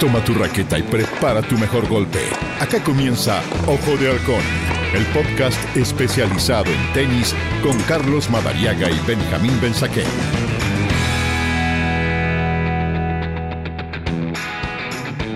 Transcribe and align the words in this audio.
Toma 0.00 0.22
tu 0.24 0.32
raqueta 0.32 0.78
y 0.78 0.82
prepara 0.82 1.42
tu 1.42 1.58
mejor 1.58 1.88
golpe. 1.88 2.20
Acá 2.60 2.80
comienza 2.84 3.42
Ojo 3.66 3.96
de 3.96 4.08
Halcón, 4.08 4.42
el 4.94 5.04
podcast 5.06 5.76
especializado 5.76 6.66
en 6.66 6.92
tenis 6.92 7.34
con 7.64 7.76
Carlos 7.80 8.30
Madariaga 8.30 8.88
y 8.92 9.00
Benjamín 9.08 9.50
Benzaquén. 9.60 10.04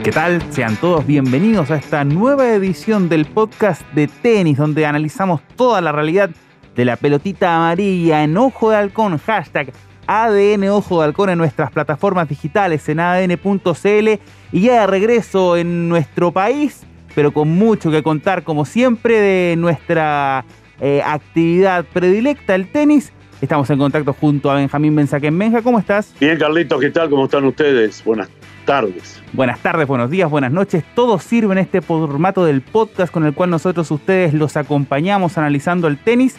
¿Qué 0.05 0.13
tal? 0.13 0.41
Sean 0.53 0.77
todos 0.77 1.05
bienvenidos 1.05 1.73
a 1.73 1.77
esta 1.77 2.05
nueva 2.05 2.49
edición 2.51 3.09
del 3.09 3.25
podcast 3.25 3.83
de 3.95 4.07
tenis, 4.07 4.59
donde 4.59 4.87
analizamos 4.87 5.41
toda 5.57 5.81
la 5.81 5.91
realidad 5.91 6.31
de 6.77 6.85
la 6.85 6.95
pelotita 6.95 7.57
amarilla 7.57 8.23
en 8.23 8.37
Ojo 8.37 8.71
de 8.71 8.77
Halcón, 8.77 9.19
hashtag 9.19 9.73
ADN 10.07 10.69
Ojo 10.69 11.01
de 11.01 11.07
Halcón 11.07 11.31
en 11.31 11.39
nuestras 11.39 11.73
plataformas 11.73 12.29
digitales 12.29 12.89
en 12.89 13.01
adn.cl 13.01 14.21
y 14.53 14.61
ya 14.61 14.83
de 14.83 14.87
regreso 14.87 15.57
en 15.57 15.89
nuestro 15.89 16.31
país, 16.31 16.83
pero 17.15 17.33
con 17.33 17.49
mucho 17.49 17.91
que 17.91 18.03
contar 18.03 18.45
como 18.45 18.65
siempre 18.65 19.19
de 19.19 19.57
nuestra 19.57 20.45
eh, 20.81 21.03
actividad 21.05 21.85
predilecta, 21.93 22.55
el 22.55 22.71
tenis. 22.71 23.13
Estamos 23.41 23.69
en 23.71 23.79
contacto 23.79 24.13
junto 24.13 24.51
a 24.51 24.55
Benjamín 24.55 24.95
Benzaquén. 24.95 25.37
Benja, 25.37 25.63
¿cómo 25.63 25.79
estás? 25.79 26.15
Bien, 26.21 26.39
Carlitos, 26.39 26.81
¿qué 26.81 26.91
tal? 26.91 27.11
¿Cómo 27.11 27.25
están 27.25 27.45
ustedes? 27.45 28.05
Buenas 28.05 28.29
tardes. 28.65 29.21
Buenas 29.33 29.59
tardes, 29.59 29.89
buenos 29.89 30.11
días, 30.11 30.31
buenas 30.31 30.53
noches. 30.53 30.85
Todo 30.95 31.19
sirve 31.19 31.53
en 31.53 31.59
este 31.59 31.81
formato 31.81 32.45
del 32.45 32.61
podcast 32.61 33.13
con 33.13 33.25
el 33.25 33.35
cual 33.35 33.51
nosotros 33.51 33.91
ustedes 33.91 34.33
los 34.35 34.57
acompañamos 34.57 35.39
analizando 35.39 35.89
el 35.89 35.99
tenis 35.99 36.37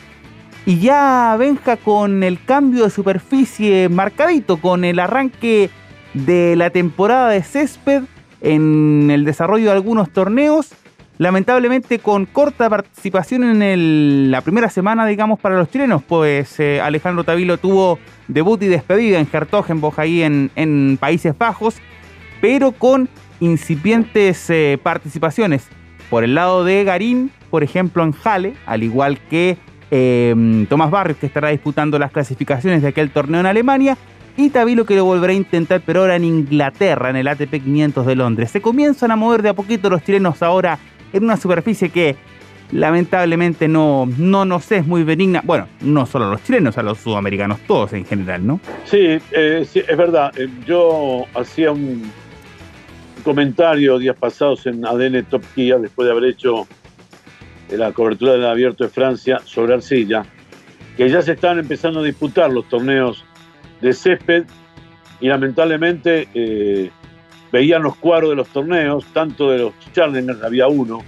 y 0.65 0.79
ya 0.79 1.35
Benja 1.37 1.75
con 1.75 2.23
el 2.23 2.41
cambio 2.45 2.85
de 2.85 2.89
superficie 2.89 3.89
marcadito, 3.89 4.57
con 4.57 4.85
el 4.85 4.99
arranque 4.99 5.69
de 6.13 6.55
la 6.55 6.69
temporada 6.69 7.29
de 7.29 7.43
césped 7.43 8.03
en 8.41 9.09
el 9.11 9.25
desarrollo 9.25 9.65
de 9.65 9.71
algunos 9.71 10.11
torneos, 10.11 10.69
lamentablemente 11.17 11.99
con 11.99 12.25
corta 12.25 12.69
participación 12.69 13.61
en 13.61 14.31
la 14.31 14.41
primera 14.41 14.69
semana, 14.69 15.05
digamos, 15.05 15.39
para 15.39 15.57
los 15.57 15.69
chilenos, 15.69 16.03
pues 16.03 16.59
eh, 16.59 16.81
Alejandro 16.81 17.23
Tavilo 17.23 17.57
tuvo 17.57 17.99
debut 18.27 18.61
y 18.63 18.67
despedida 18.67 19.19
en 19.19 19.27
Hertogenbosch 19.31 19.99
ahí 19.99 20.23
en, 20.23 20.51
en 20.55 20.97
Países 20.99 21.37
Bajos, 21.37 21.75
pero 22.41 22.71
con 22.71 23.09
incipientes 23.39 24.49
eh, 24.49 24.79
participaciones. 24.81 25.67
Por 26.09 26.23
el 26.23 26.35
lado 26.35 26.63
de 26.63 26.83
Garín, 26.83 27.31
por 27.49 27.63
ejemplo 27.63 28.03
en 28.03 28.13
Halle, 28.23 28.53
al 28.65 28.83
igual 28.83 29.19
que 29.29 29.57
Em, 29.95 30.65
Tomás 30.65 30.89
Barrios, 30.89 31.19
que 31.19 31.27
estará 31.27 31.49
disputando 31.49 31.99
las 31.99 32.11
clasificaciones 32.11 32.81
de 32.81 32.87
aquel 32.87 33.11
torneo 33.11 33.41
en 33.41 33.45
Alemania, 33.45 33.95
y 34.37 34.49
Tabilo 34.49 34.85
que 34.85 34.95
lo 34.95 35.05
volverá 35.05 35.33
a 35.33 35.35
intentar, 35.35 35.81
pero 35.85 36.01
ahora 36.01 36.15
en 36.15 36.23
Inglaterra, 36.23 37.09
en 37.09 37.17
el 37.17 37.27
ATP 37.27 37.63
500 37.63 38.05
de 38.05 38.15
Londres. 38.15 38.51
Se 38.51 38.61
comienzan 38.61 39.11
a 39.11 39.15
mover 39.15 39.41
de 39.41 39.49
a 39.49 39.53
poquito 39.53 39.89
los 39.89 40.03
chilenos 40.03 40.41
ahora 40.41 40.79
en 41.11 41.23
una 41.23 41.37
superficie 41.37 41.89
que 41.89 42.15
lamentablemente 42.71 43.67
no, 43.67 44.09
no 44.17 44.45
nos 44.45 44.71
es 44.71 44.85
muy 44.85 45.03
benigna. 45.03 45.41
Bueno, 45.43 45.67
no 45.81 46.05
solo 46.05 46.25
a 46.25 46.29
los 46.31 46.43
chilenos, 46.43 46.77
a 46.77 46.83
los 46.83 46.97
sudamericanos, 46.97 47.59
todos 47.67 47.93
en 47.93 48.05
general, 48.05 48.45
¿no? 48.45 48.59
Sí, 48.85 49.19
eh, 49.31 49.67
es 49.71 49.97
verdad. 49.97 50.31
Eh, 50.37 50.49
yo 50.65 51.25
hacía 51.35 51.71
un 51.71 52.11
comentario 53.23 53.99
días 53.99 54.15
pasados 54.17 54.65
en 54.65 54.85
ADN 54.85 55.23
Top 55.25 55.43
Gear, 55.55 55.79
después 55.79 56.07
de 56.07 56.11
haber 56.11 56.25
hecho 56.25 56.67
la 57.69 57.91
cobertura 57.91 58.33
del 58.33 58.45
Abierto 58.45 58.83
de 58.83 58.89
Francia 58.89 59.39
sobre 59.45 59.75
arcilla, 59.75 60.25
que 60.97 61.09
ya 61.09 61.21
se 61.21 61.33
están 61.33 61.59
empezando 61.59 62.01
a 62.01 62.03
disputar 62.03 62.51
los 62.51 62.67
torneos 62.67 63.23
de 63.83 63.93
césped 63.93 64.45
y 65.19 65.27
lamentablemente 65.27 66.27
eh, 66.33 66.89
veían 67.51 67.83
los 67.83 67.97
cuadros 67.97 68.31
de 68.31 68.35
los 68.37 68.47
torneos, 68.47 69.05
tanto 69.13 69.51
de 69.51 69.59
los 69.59 69.73
Challengers 69.93 70.41
había 70.41 70.67
uno, 70.67 71.03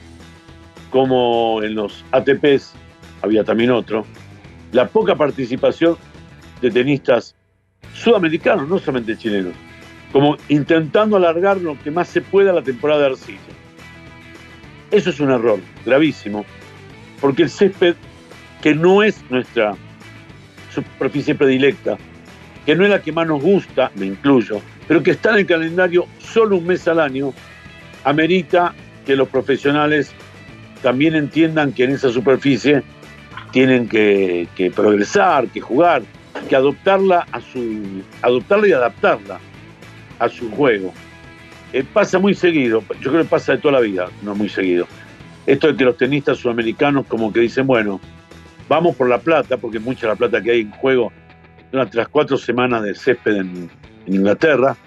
como 0.91 1.63
en 1.63 1.73
los 1.73 2.03
ATPs 2.11 2.73
había 3.21 3.43
también 3.43 3.71
otro, 3.71 4.05
la 4.73 4.87
poca 4.87 5.15
participación 5.15 5.97
de 6.61 6.69
tenistas 6.69 7.33
sudamericanos, 7.93 8.67
no 8.67 8.77
solamente 8.77 9.17
chilenos, 9.17 9.53
como 10.11 10.37
intentando 10.49 11.15
alargar 11.15 11.57
lo 11.57 11.81
que 11.81 11.91
más 11.91 12.09
se 12.09 12.21
pueda 12.21 12.51
la 12.51 12.61
temporada 12.61 13.01
de 13.01 13.07
arcilla. 13.07 13.39
Eso 14.91 15.09
es 15.09 15.19
un 15.21 15.31
error 15.31 15.59
gravísimo, 15.85 16.45
porque 17.21 17.43
el 17.43 17.49
césped, 17.49 17.95
que 18.61 18.75
no 18.75 19.01
es 19.01 19.23
nuestra 19.29 19.75
superficie 20.73 21.35
predilecta, 21.35 21.97
que 22.65 22.75
no 22.75 22.83
es 22.83 22.89
la 22.89 23.01
que 23.01 23.11
más 23.11 23.27
nos 23.27 23.41
gusta, 23.41 23.91
me 23.95 24.05
incluyo, 24.05 24.59
pero 24.87 25.03
que 25.03 25.11
está 25.11 25.31
en 25.31 25.37
el 25.37 25.45
calendario 25.45 26.07
solo 26.19 26.57
un 26.57 26.67
mes 26.67 26.87
al 26.87 26.99
año, 26.99 27.33
amerita 28.03 28.73
que 29.05 29.15
los 29.15 29.29
profesionales 29.29 30.13
también 30.81 31.15
entiendan 31.15 31.73
que 31.73 31.83
en 31.83 31.91
esa 31.91 32.09
superficie 32.09 32.83
tienen 33.51 33.87
que, 33.87 34.47
progresar, 34.75 35.47
que 35.47 35.61
jugar, 35.61 36.03
que 36.49 36.55
adoptarla 36.55 37.25
a 37.31 37.39
su 37.39 38.03
adoptarla 38.21 38.67
y 38.67 38.71
adaptarla 38.73 39.39
a 40.19 40.29
su 40.29 40.51
juego. 40.51 40.93
Eh, 41.71 41.83
pasa 41.93 42.19
muy 42.19 42.33
seguido, 42.33 42.83
yo 43.01 43.11
creo 43.11 43.23
que 43.23 43.29
pasa 43.29 43.53
de 43.53 43.59
toda 43.59 43.75
la 43.75 43.79
vida, 43.79 44.09
no 44.23 44.35
muy 44.35 44.49
seguido. 44.49 44.87
Esto 45.45 45.67
de 45.67 45.75
que 45.75 45.85
los 45.85 45.97
tenistas 45.97 46.39
sudamericanos 46.39 47.05
como 47.05 47.31
que 47.31 47.39
dicen, 47.39 47.67
bueno, 47.67 48.01
vamos 48.67 48.95
por 48.95 49.07
la 49.07 49.19
plata, 49.19 49.57
porque 49.57 49.79
mucha 49.79 50.07
la 50.07 50.15
plata 50.15 50.41
que 50.41 50.51
hay 50.51 50.61
en 50.61 50.71
juego 50.71 51.11
las 51.75 52.07
cuatro 52.07 52.37
semanas 52.37 52.83
de 52.83 52.95
césped 52.95 53.35
en, 53.35 53.69
Inglaterra, 54.07 54.77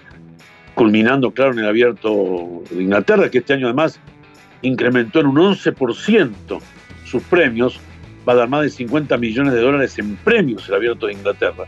culminando, 0.75 1.31
claro, 1.31 1.51
en 1.51 1.59
el 1.59 1.67
abierto 1.67 2.63
de 2.69 2.83
Inglaterra, 2.83 3.29
que 3.29 3.39
este 3.39 3.51
año 3.51 3.67
además 3.67 3.99
incrementó 4.61 5.19
en 5.19 5.27
un 5.27 5.35
11% 5.35 6.61
sus 7.03 7.21
premios, 7.23 7.81
va 8.27 8.31
a 8.31 8.35
dar 8.37 8.47
más 8.47 8.61
de 8.61 8.69
50 8.69 9.17
millones 9.17 9.51
de 9.51 9.59
dólares 9.59 9.99
en 9.99 10.15
premios 10.15 10.69
el 10.69 10.75
abierto 10.75 11.07
de 11.07 11.13
Inglaterra. 11.13 11.65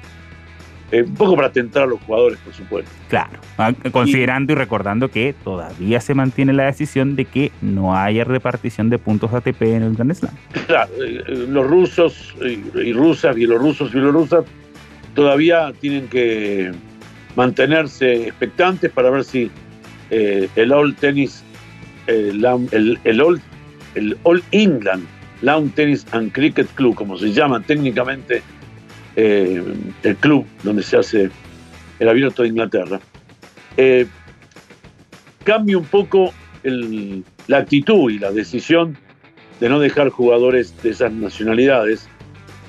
Eh, 0.92 1.04
un 1.04 1.14
poco 1.14 1.36
para 1.36 1.48
atentar 1.48 1.84
a 1.84 1.86
los 1.86 2.02
jugadores, 2.02 2.38
por 2.40 2.53
supuesto. 2.53 2.92
Claro, 3.08 3.40
ah, 3.58 3.72
considerando 3.92 4.52
y, 4.52 4.56
recordando 4.58 5.09
que 5.09 5.34
todavía 5.42 6.02
se 6.02 6.14
mantiene 6.14 6.52
la 6.52 6.66
decisión 6.66 7.16
de 7.16 7.24
que 7.26 7.52
no 7.62 7.96
haya 7.96 8.26
repartición 8.26 8.90
de 8.90 8.98
puntos 8.98 9.34
ATP 9.34 9.62
en 9.62 9.84
el 9.84 9.96
Grand 9.96 10.14
Slam. 10.14 10.34
Claro, 10.68 10.92
eh, 11.02 11.24
eh, 11.26 11.46
los 11.48 11.66
rusos 11.66 12.36
y, 12.42 12.92
rusas, 12.92 13.36
bielorrusos 13.36 13.90
y 13.92 13.94
bielorrusas 13.94 14.44
todavía 15.16 15.74
tienen 15.80 16.08
que 16.08 16.72
mantenerse 17.36 18.28
expectantes 18.28 18.92
para 18.92 19.10
ver 19.10 19.24
si 19.24 19.50
el 20.10 20.72
All 20.74 20.96
Tennis, 20.96 21.44
el, 22.08 22.44
el, 23.04 23.22
All, 23.22 23.42
el 23.96 24.18
All 24.24 24.44
England 24.52 25.08
Lawn 25.42 25.70
Tennis 25.72 26.06
and 26.12 26.32
Cricket 26.32 26.68
Club, 26.76 26.96
como 26.96 27.18
se 27.18 27.32
llama 27.32 27.62
técnicamente, 27.62 28.42
eh, 29.16 29.64
el 30.04 30.16
club 30.18 30.46
donde 30.64 30.84
se 30.84 30.98
hace 30.98 31.30
el 32.00 32.10
abierto 32.10 32.44
de 32.44 32.50
Inglaterra, 32.50 33.00
eh, 33.78 34.06
cambia 35.44 35.78
un 35.78 35.86
poco 35.86 36.34
la 36.64 37.58
actitud 37.58 38.12
y 38.12 38.20
la 38.20 38.32
decisión 38.32 38.96
de 39.60 39.70
no 39.70 39.80
dejar 39.80 40.10
jugadores 40.10 40.80
de 40.84 40.92
esas 40.92 41.12
nacionalidades 41.12 42.08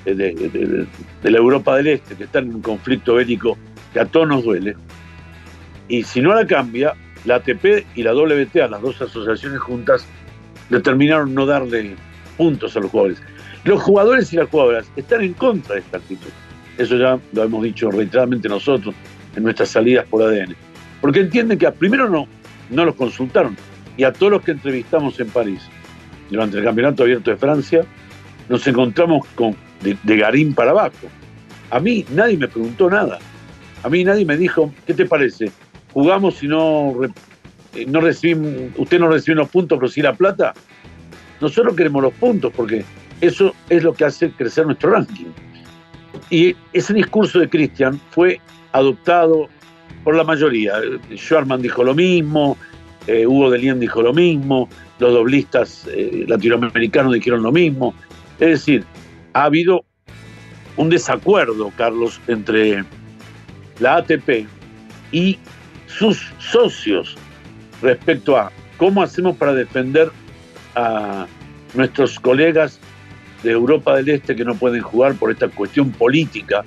de, 0.05 0.87
la 1.23 1.37
Europa 1.37 1.75
del 1.77 1.87
Este, 1.87 2.15
que 2.15 2.25
están 2.25 2.45
en 2.45 2.55
un 2.55 2.61
conflicto 2.61 3.15
bélico 3.15 3.57
que 3.93 3.99
a 3.99 4.05
todos 4.05 4.27
nos 4.27 4.43
duele. 4.43 4.75
Y 5.87 6.03
si 6.03 6.21
no 6.21 6.33
la 6.33 6.45
cambia, 6.45 6.93
la 7.25 7.35
ATP 7.35 7.85
y 7.95 8.03
la 8.03 8.13
WTA, 8.13 8.67
las 8.67 8.81
dos 8.81 9.01
asociaciones 9.01 9.59
juntas, 9.59 10.05
determinaron 10.69 11.33
no 11.33 11.45
darle 11.45 11.95
puntos 12.37 12.75
a 12.75 12.79
los 12.79 12.91
jugadores. 12.91 13.21
Los 13.63 13.81
jugadores 13.81 14.31
y 14.33 14.37
las 14.37 14.49
jugadoras 14.49 14.91
están 14.95 15.21
en 15.21 15.33
contra 15.33 15.75
de 15.75 15.81
esta 15.81 15.97
actitud. 15.97 16.29
Eso 16.77 16.97
ya 16.97 17.19
lo 17.31 17.43
hemos 17.43 17.63
dicho 17.63 17.91
reiteradamente 17.91 18.49
nosotros 18.49 18.95
en 19.35 19.43
nuestras 19.43 19.69
salidas 19.69 20.05
por 20.07 20.23
ADN. 20.23 20.55
Porque 21.01 21.19
entienden 21.19 21.57
que 21.57 21.71
primero 21.71 22.09
no, 22.09 22.27
no 22.69 22.85
los 22.85 22.95
consultaron. 22.95 23.55
Y 23.95 24.03
a 24.03 24.11
todos 24.11 24.31
los 24.31 24.41
que 24.41 24.51
entrevistamos 24.51 25.19
en 25.19 25.27
París 25.27 25.61
durante 26.29 26.57
el 26.57 26.63
Campeonato 26.63 27.03
Abierto 27.03 27.29
de 27.29 27.37
Francia, 27.37 27.85
nos 28.49 28.65
encontramos 28.67 29.25
con 29.35 29.55
de, 29.83 30.17
Garín 30.17 30.53
para 30.53 30.71
abajo. 30.71 31.07
A 31.69 31.79
mí 31.79 32.05
nadie 32.11 32.37
me 32.37 32.47
preguntó 32.47 32.89
nada. 32.89 33.19
A 33.83 33.89
mí 33.89 34.03
nadie 34.03 34.25
me 34.25 34.37
dijo, 34.37 34.73
¿qué 34.85 34.93
te 34.93 35.05
parece? 35.05 35.51
¿Jugamos 35.93 36.41
y 36.41 36.47
no, 36.47 36.93
eh, 37.73 37.85
no 37.85 38.01
recibimos, 38.01 38.71
usted 38.77 38.99
no 38.99 39.09
recibe 39.09 39.35
los 39.35 39.49
puntos, 39.49 39.77
pero 39.77 39.91
sí 39.91 40.01
la 40.01 40.13
plata? 40.13 40.53
Nosotros 41.41 41.75
queremos 41.75 42.01
los 42.01 42.13
puntos 42.13 42.51
porque 42.55 42.85
eso 43.21 43.53
es 43.69 43.83
lo 43.83 43.93
que 43.93 44.05
hace 44.05 44.31
crecer 44.31 44.65
nuestro 44.65 44.91
ranking. 44.91 45.25
Y 46.29 46.55
ese 46.71 46.93
discurso 46.93 47.39
de 47.39 47.49
Christian 47.49 47.99
fue 48.11 48.39
adoptado 48.71 49.49
por 50.03 50.15
la 50.15 50.23
mayoría. 50.23 50.73
Schwarman 51.15 51.61
dijo 51.61 51.83
lo 51.83 51.93
mismo, 51.93 52.57
eh, 53.07 53.27
Hugo 53.27 53.49
de 53.49 53.57
Lien 53.59 53.79
dijo 53.79 54.01
lo 54.01 54.13
mismo, 54.13 54.69
los 54.99 55.13
doblistas 55.13 55.87
eh, 55.91 56.25
latinoamericanos 56.27 57.13
dijeron 57.13 57.43
lo 57.43 57.51
mismo. 57.51 57.93
Es 58.39 58.49
decir, 58.49 58.83
ha 59.33 59.43
habido 59.43 59.85
un 60.77 60.89
desacuerdo, 60.89 61.71
Carlos, 61.75 62.19
entre 62.27 62.83
la 63.79 63.97
ATP 63.97 64.47
y 65.11 65.37
sus 65.87 66.31
socios 66.39 67.15
respecto 67.81 68.37
a 68.37 68.51
cómo 68.77 69.03
hacemos 69.03 69.35
para 69.37 69.53
defender 69.53 70.11
a 70.75 71.27
nuestros 71.73 72.19
colegas 72.19 72.79
de 73.43 73.51
Europa 73.51 73.95
del 73.95 74.09
Este 74.09 74.35
que 74.35 74.45
no 74.45 74.55
pueden 74.55 74.81
jugar 74.81 75.15
por 75.15 75.31
esta 75.31 75.47
cuestión 75.49 75.91
política, 75.91 76.63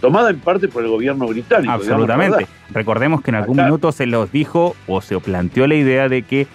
tomada 0.00 0.30
en 0.30 0.38
parte 0.38 0.68
por 0.68 0.82
el 0.84 0.88
gobierno 0.88 1.26
británico. 1.26 1.72
Absolutamente. 1.72 2.46
Recordemos 2.70 3.22
que 3.22 3.30
en 3.30 3.36
algún 3.36 3.56
minuto 3.56 3.92
se 3.92 4.06
los 4.06 4.30
dijo 4.32 4.76
o 4.86 5.00
se 5.00 5.18
planteó 5.20 5.66
la 5.66 5.74
idea 5.74 6.08
de 6.08 6.22
que 6.22 6.46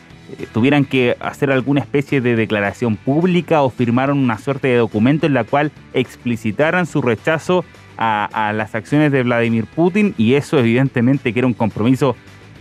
tuvieran 0.53 0.85
que 0.85 1.15
hacer 1.19 1.51
alguna 1.51 1.81
especie 1.81 2.21
de 2.21 2.35
declaración 2.35 2.95
pública 2.97 3.61
o 3.61 3.69
firmaron 3.69 4.17
una 4.19 4.37
suerte 4.37 4.67
de 4.67 4.77
documento 4.77 5.25
en 5.25 5.33
la 5.33 5.43
cual 5.43 5.71
explicitaran 5.93 6.85
su 6.85 7.01
rechazo 7.01 7.63
a, 7.97 8.53
las 8.55 8.75
acciones 8.75 9.11
de 9.11 9.23
Vladimir 9.23 9.65
Putin 9.65 10.13
y 10.17 10.35
eso 10.35 10.59
evidentemente 10.59 11.33
que 11.33 11.39
era 11.39 11.47
un 11.47 11.53
compromiso 11.53 12.15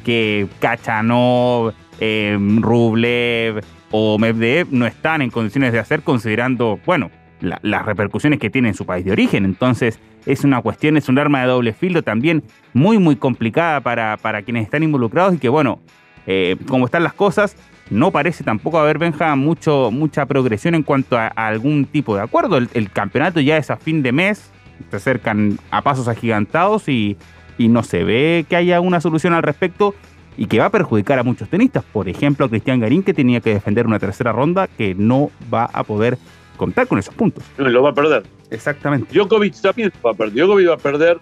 que 0.04 0.46
Kachanov, 0.60 1.74
eh, 2.00 2.38
Rublev 2.60 3.62
o 3.90 4.18
Medvedev 4.18 4.68
no 4.70 4.86
están 4.86 5.22
en 5.22 5.30
condiciones 5.30 5.72
de 5.72 5.78
hacer 5.78 6.02
considerando, 6.02 6.80
bueno, 6.86 7.10
las 7.40 7.84
repercusiones 7.84 8.38
que 8.38 8.48
tiene 8.50 8.68
en 8.68 8.74
su 8.74 8.86
país 8.86 9.04
de 9.04 9.12
origen. 9.12 9.44
Entonces 9.44 10.00
es 10.24 10.44
una 10.44 10.62
cuestión, 10.62 10.96
es 10.96 11.08
un 11.08 11.18
arma 11.18 11.42
de 11.42 11.48
doble 11.48 11.72
filo 11.72 12.02
también 12.02 12.42
muy, 12.72 12.98
muy 12.98 13.16
complicada 13.16 13.80
para, 13.80 14.16
para 14.16 14.42
quienes 14.42 14.64
están 14.64 14.82
involucrados 14.82 15.34
y 15.34 15.38
que, 15.38 15.48
bueno, 15.48 15.80
eh, 16.26 16.56
como 16.68 16.86
están 16.86 17.04
las 17.04 17.14
cosas, 17.14 17.56
no 17.90 18.10
parece 18.10 18.42
tampoco 18.42 18.78
haber, 18.78 18.98
Benja, 18.98 19.34
mucho, 19.36 19.90
mucha 19.90 20.26
progresión 20.26 20.74
en 20.74 20.82
cuanto 20.82 21.16
a, 21.16 21.28
algún 21.28 21.84
tipo 21.84 22.16
de 22.16 22.22
acuerdo. 22.22 22.56
El, 22.56 22.90
campeonato 22.90 23.40
ya 23.40 23.56
es 23.56 23.70
a 23.70 23.76
fin 23.76 24.02
de 24.02 24.12
mes, 24.12 24.50
se 24.90 24.96
acercan 24.96 25.58
a 25.70 25.82
pasos 25.82 26.08
agigantados 26.08 26.88
y, 26.88 27.16
y 27.58 27.68
no 27.68 27.82
se 27.82 28.04
ve 28.04 28.44
que 28.48 28.56
haya 28.56 28.80
una 28.80 29.00
solución 29.00 29.34
al 29.34 29.42
respecto 29.42 29.94
y 30.36 30.46
que 30.46 30.58
va 30.58 30.66
a 30.66 30.70
perjudicar 30.70 31.18
a 31.18 31.22
muchos 31.22 31.48
tenistas. 31.48 31.84
Por 31.84 32.08
ejemplo, 32.08 32.46
a 32.46 32.48
Cristian 32.48 32.80
Garín, 32.80 33.02
que 33.02 33.14
tenía 33.14 33.40
que 33.40 33.54
defender 33.54 33.86
una 33.86 33.98
tercera 33.98 34.32
ronda, 34.32 34.66
que 34.66 34.94
no 34.94 35.30
va 35.52 35.64
a 35.72 35.84
poder 35.84 36.18
contar 36.56 36.86
con 36.86 36.98
esos 36.98 37.14
puntos. 37.14 37.44
Lo 37.56 37.82
va 37.82 37.90
a 37.90 37.94
perder. 37.94 38.24
Exactamente. 38.50 39.12
Djokovic 39.12 39.60
también 39.60 39.92
va 40.04 40.10
a 40.10 40.14
perder. 40.14 40.34
Djokovic 40.34 40.68
va 40.68 40.74
a 40.74 40.78
perder 40.78 41.18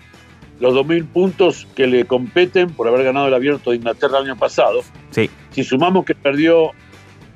los 0.61 0.75
2.000 0.75 1.06
puntos 1.06 1.67
que 1.75 1.87
le 1.87 2.05
competen 2.05 2.71
por 2.71 2.89
haber 2.89 3.05
ganado 3.05 3.29
el 3.29 3.35
abierto 3.35 3.71
de 3.71 3.77
Inglaterra 3.77 4.19
el 4.19 4.27
año 4.27 4.37
pasado. 4.37 4.81
Sí. 5.11 5.29
Si 5.51 5.65
sumamos 5.65 6.05
que 6.05 6.15
perdió 6.15 6.71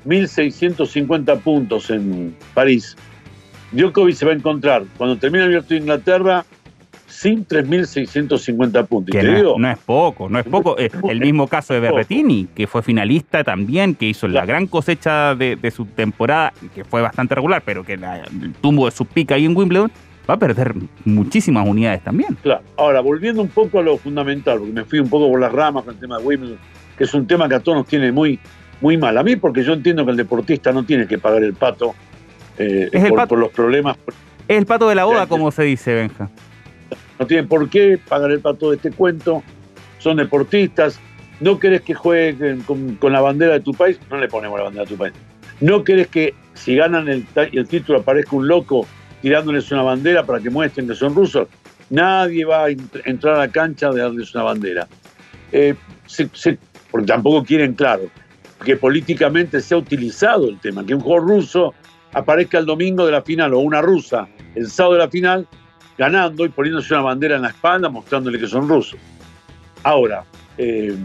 1.650 0.05 1.39
puntos 1.39 1.89
en 1.89 2.35
París, 2.53 2.95
Djokovic 3.71 4.15
se 4.15 4.25
va 4.25 4.31
a 4.31 4.35
encontrar 4.35 4.83
cuando 4.97 5.17
termine 5.17 5.43
el 5.43 5.49
abierto 5.49 5.73
de 5.73 5.81
Inglaterra 5.81 6.45
sin 7.07 7.45
3.650 7.45 8.87
puntos. 8.87 9.11
Que 9.11 9.23
no, 9.23 9.69
es, 9.69 9.77
poco, 9.79 10.29
no 10.29 10.39
es 10.39 10.45
poco. 10.45 10.77
el 10.77 11.19
mismo 11.19 11.47
caso 11.47 11.73
de 11.73 11.79
Berretini, 11.81 12.47
que 12.55 12.67
fue 12.67 12.81
finalista 12.81 13.43
también, 13.43 13.95
que 13.95 14.05
hizo 14.05 14.27
la 14.27 14.45
gran 14.45 14.67
cosecha 14.67 15.35
de, 15.35 15.71
su 15.75 15.85
temporada, 15.85 16.53
que 16.73 16.85
fue 16.85 17.01
bastante 17.01 17.35
regular, 17.35 17.61
pero 17.65 17.83
que 17.83 17.93
el 17.93 18.53
tumbo 18.61 18.85
de 18.85 18.91
su 18.91 19.05
pica 19.05 19.35
ahí 19.35 19.45
en 19.45 19.55
Wimbledon, 19.55 19.91
va 20.29 20.35
a 20.35 20.39
perder 20.39 20.75
muchísimas 21.05 21.67
unidades 21.67 22.03
también. 22.03 22.37
Claro. 22.43 22.61
Ahora, 22.77 23.01
volviendo 23.01 23.41
un 23.41 23.47
poco 23.47 23.79
a 23.79 23.81
lo 23.81 23.97
fundamental, 23.97 24.59
porque 24.59 24.73
me 24.73 24.85
fui 24.85 24.99
un 24.99 25.09
poco 25.09 25.29
por 25.29 25.39
las 25.39 25.51
ramas 25.51 25.83
con 25.83 25.95
el 25.95 25.99
tema 25.99 26.19
de 26.19 26.25
Wimbledon, 26.25 26.59
que 26.97 27.05
es 27.05 27.13
un 27.13 27.25
tema 27.25 27.49
que 27.49 27.55
a 27.55 27.59
todos 27.59 27.79
nos 27.79 27.87
tiene 27.87 28.11
muy, 28.11 28.39
muy 28.79 28.97
mal. 28.97 29.17
A 29.17 29.23
mí, 29.23 29.35
porque 29.35 29.63
yo 29.63 29.73
entiendo 29.73 30.05
que 30.05 30.11
el 30.11 30.17
deportista 30.17 30.71
no 30.71 30.83
tiene 30.83 31.07
que 31.07 31.17
pagar 31.17 31.43
el 31.43 31.53
pato, 31.53 31.95
eh, 32.59 32.89
por, 33.27 33.39
los 33.39 33.49
problemas. 33.49 33.97
Es 34.47 34.57
el 34.57 34.65
pato 34.65 34.87
de 34.87 34.95
la 34.95 35.05
boda, 35.05 35.25
como 35.27 35.49
se 35.51 35.63
dice, 35.63 35.95
Benja. 35.95 36.29
No 37.17 37.25
tienen 37.25 37.47
por 37.47 37.69
qué 37.69 37.97
pagar 37.97 38.31
el 38.31 38.39
pato 38.39 38.69
de 38.69 38.75
este 38.75 38.91
cuento. 38.91 39.43
Son 39.97 40.17
deportistas. 40.17 40.99
No 41.39 41.57
querés 41.57 41.81
que 41.81 41.93
jueguen 41.93 42.61
con, 42.61 42.97
la 43.01 43.21
bandera 43.21 43.53
de 43.53 43.59
tu 43.61 43.73
país, 43.73 43.99
no 44.11 44.17
le 44.17 44.27
ponemos 44.27 44.57
la 44.57 44.65
bandera 44.65 44.85
de 44.85 44.91
tu 44.91 44.97
país. 44.97 45.13
No 45.61 45.83
querés 45.83 46.07
que 46.07 46.33
si 46.53 46.75
ganan 46.75 47.07
el, 47.07 47.25
el 47.35 47.67
título 47.67 47.99
aparezca 47.99 48.35
un 48.35 48.47
loco 48.47 48.85
tirándoles 49.21 49.71
una 49.71 49.83
bandera 49.83 50.25
para 50.25 50.39
que 50.39 50.49
muestren 50.49 50.87
que 50.87 50.95
son 50.95 51.15
rusos. 51.15 51.47
Nadie 51.89 52.45
va 52.45 52.65
a 52.65 52.69
entrar 52.69 53.35
a 53.35 53.39
la 53.39 53.47
cancha 53.49 53.91
de 53.91 54.01
darles 54.01 54.33
una 54.35 54.43
bandera. 54.43 54.87
Eh, 55.51 55.75
porque 56.91 57.07
tampoco 57.07 57.43
quieren, 57.43 57.73
claro, 57.73 58.03
que 58.63 58.75
políticamente 58.75 59.61
sea 59.61 59.77
utilizado 59.77 60.49
el 60.49 60.59
tema, 60.59 60.85
que 60.85 60.93
un 60.93 61.01
jugador 61.01 61.27
ruso 61.27 61.73
aparezca 62.13 62.57
el 62.57 62.65
domingo 62.65 63.05
de 63.05 63.11
la 63.11 63.21
final 63.21 63.53
o 63.53 63.59
una 63.59 63.81
rusa 63.81 64.27
el 64.55 64.69
sábado 64.69 64.95
de 64.95 64.99
la 64.99 65.09
final 65.09 65.47
ganando 65.97 66.45
y 66.45 66.49
poniéndose 66.49 66.93
una 66.93 67.03
bandera 67.03 67.35
en 67.35 67.43
la 67.43 67.49
espalda 67.49 67.89
mostrándole 67.89 68.39
que 68.39 68.47
son 68.47 68.67
rusos. 68.67 68.99
Ahora, 69.83 70.23
eh, 70.57 70.95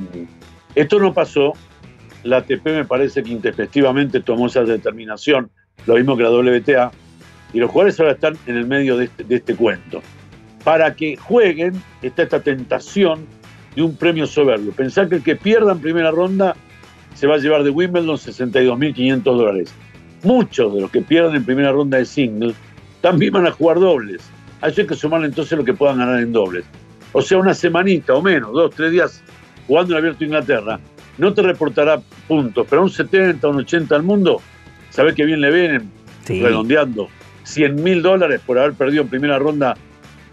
esto 0.74 0.98
no 0.98 1.12
pasó, 1.12 1.52
la 2.22 2.38
ATP 2.38 2.64
me 2.66 2.84
parece 2.84 3.22
que 3.22 3.30
intempestivamente 3.30 4.20
tomó 4.20 4.46
esa 4.46 4.62
determinación, 4.62 5.50
lo 5.86 5.94
mismo 5.94 6.16
que 6.16 6.22
la 6.22 6.30
WTA, 6.30 6.90
y 7.54 7.60
los 7.60 7.70
jugadores 7.70 7.98
ahora 8.00 8.12
están 8.12 8.36
en 8.46 8.56
el 8.56 8.66
medio 8.66 8.96
de 8.96 9.04
este, 9.04 9.22
de 9.24 9.36
este 9.36 9.54
cuento. 9.54 10.02
Para 10.64 10.94
que 10.94 11.16
jueguen 11.16 11.80
está 12.02 12.24
esta 12.24 12.40
tentación 12.40 13.26
de 13.76 13.82
un 13.82 13.96
premio 13.96 14.26
soberbio. 14.26 14.72
Pensar 14.72 15.08
que 15.08 15.16
el 15.16 15.22
que 15.22 15.36
pierda 15.36 15.72
en 15.72 15.78
primera 15.78 16.10
ronda 16.10 16.56
se 17.14 17.28
va 17.28 17.36
a 17.36 17.38
llevar 17.38 17.62
de 17.62 17.70
Wimbledon 17.70 18.16
62.500 18.16 19.22
dólares. 19.22 19.72
Muchos 20.24 20.74
de 20.74 20.80
los 20.80 20.90
que 20.90 21.00
pierdan 21.00 21.36
en 21.36 21.44
primera 21.44 21.70
ronda 21.70 21.98
de 21.98 22.04
single 22.04 22.54
también 23.00 23.32
van 23.32 23.46
a 23.46 23.52
jugar 23.52 23.78
dobles. 23.78 24.22
A 24.60 24.68
eso 24.68 24.80
hay 24.80 24.86
que 24.88 24.94
sumarle 24.96 25.26
entonces 25.26 25.56
lo 25.56 25.64
que 25.64 25.74
puedan 25.74 25.98
ganar 25.98 26.20
en 26.20 26.32
dobles. 26.32 26.64
O 27.12 27.22
sea, 27.22 27.38
una 27.38 27.54
semanita 27.54 28.14
o 28.14 28.22
menos, 28.22 28.52
dos, 28.52 28.74
tres 28.74 28.90
días 28.90 29.22
jugando 29.68 29.92
en 29.92 29.98
Abierto 29.98 30.24
Inglaterra, 30.24 30.80
no 31.18 31.32
te 31.32 31.42
reportará 31.42 32.00
puntos, 32.26 32.66
pero 32.68 32.82
un 32.82 32.90
70, 32.90 33.46
un 33.46 33.56
80 33.58 33.94
al 33.94 34.02
mundo, 34.02 34.40
sabes 34.90 35.14
que 35.14 35.24
bien 35.24 35.40
le 35.40 35.52
vienen, 35.52 35.90
redondeando 36.26 37.08
100 37.44 37.82
mil 37.82 38.02
dólares 38.02 38.40
por 38.44 38.58
haber 38.58 38.74
perdido 38.74 39.02
en 39.02 39.08
primera 39.08 39.38
ronda 39.38 39.76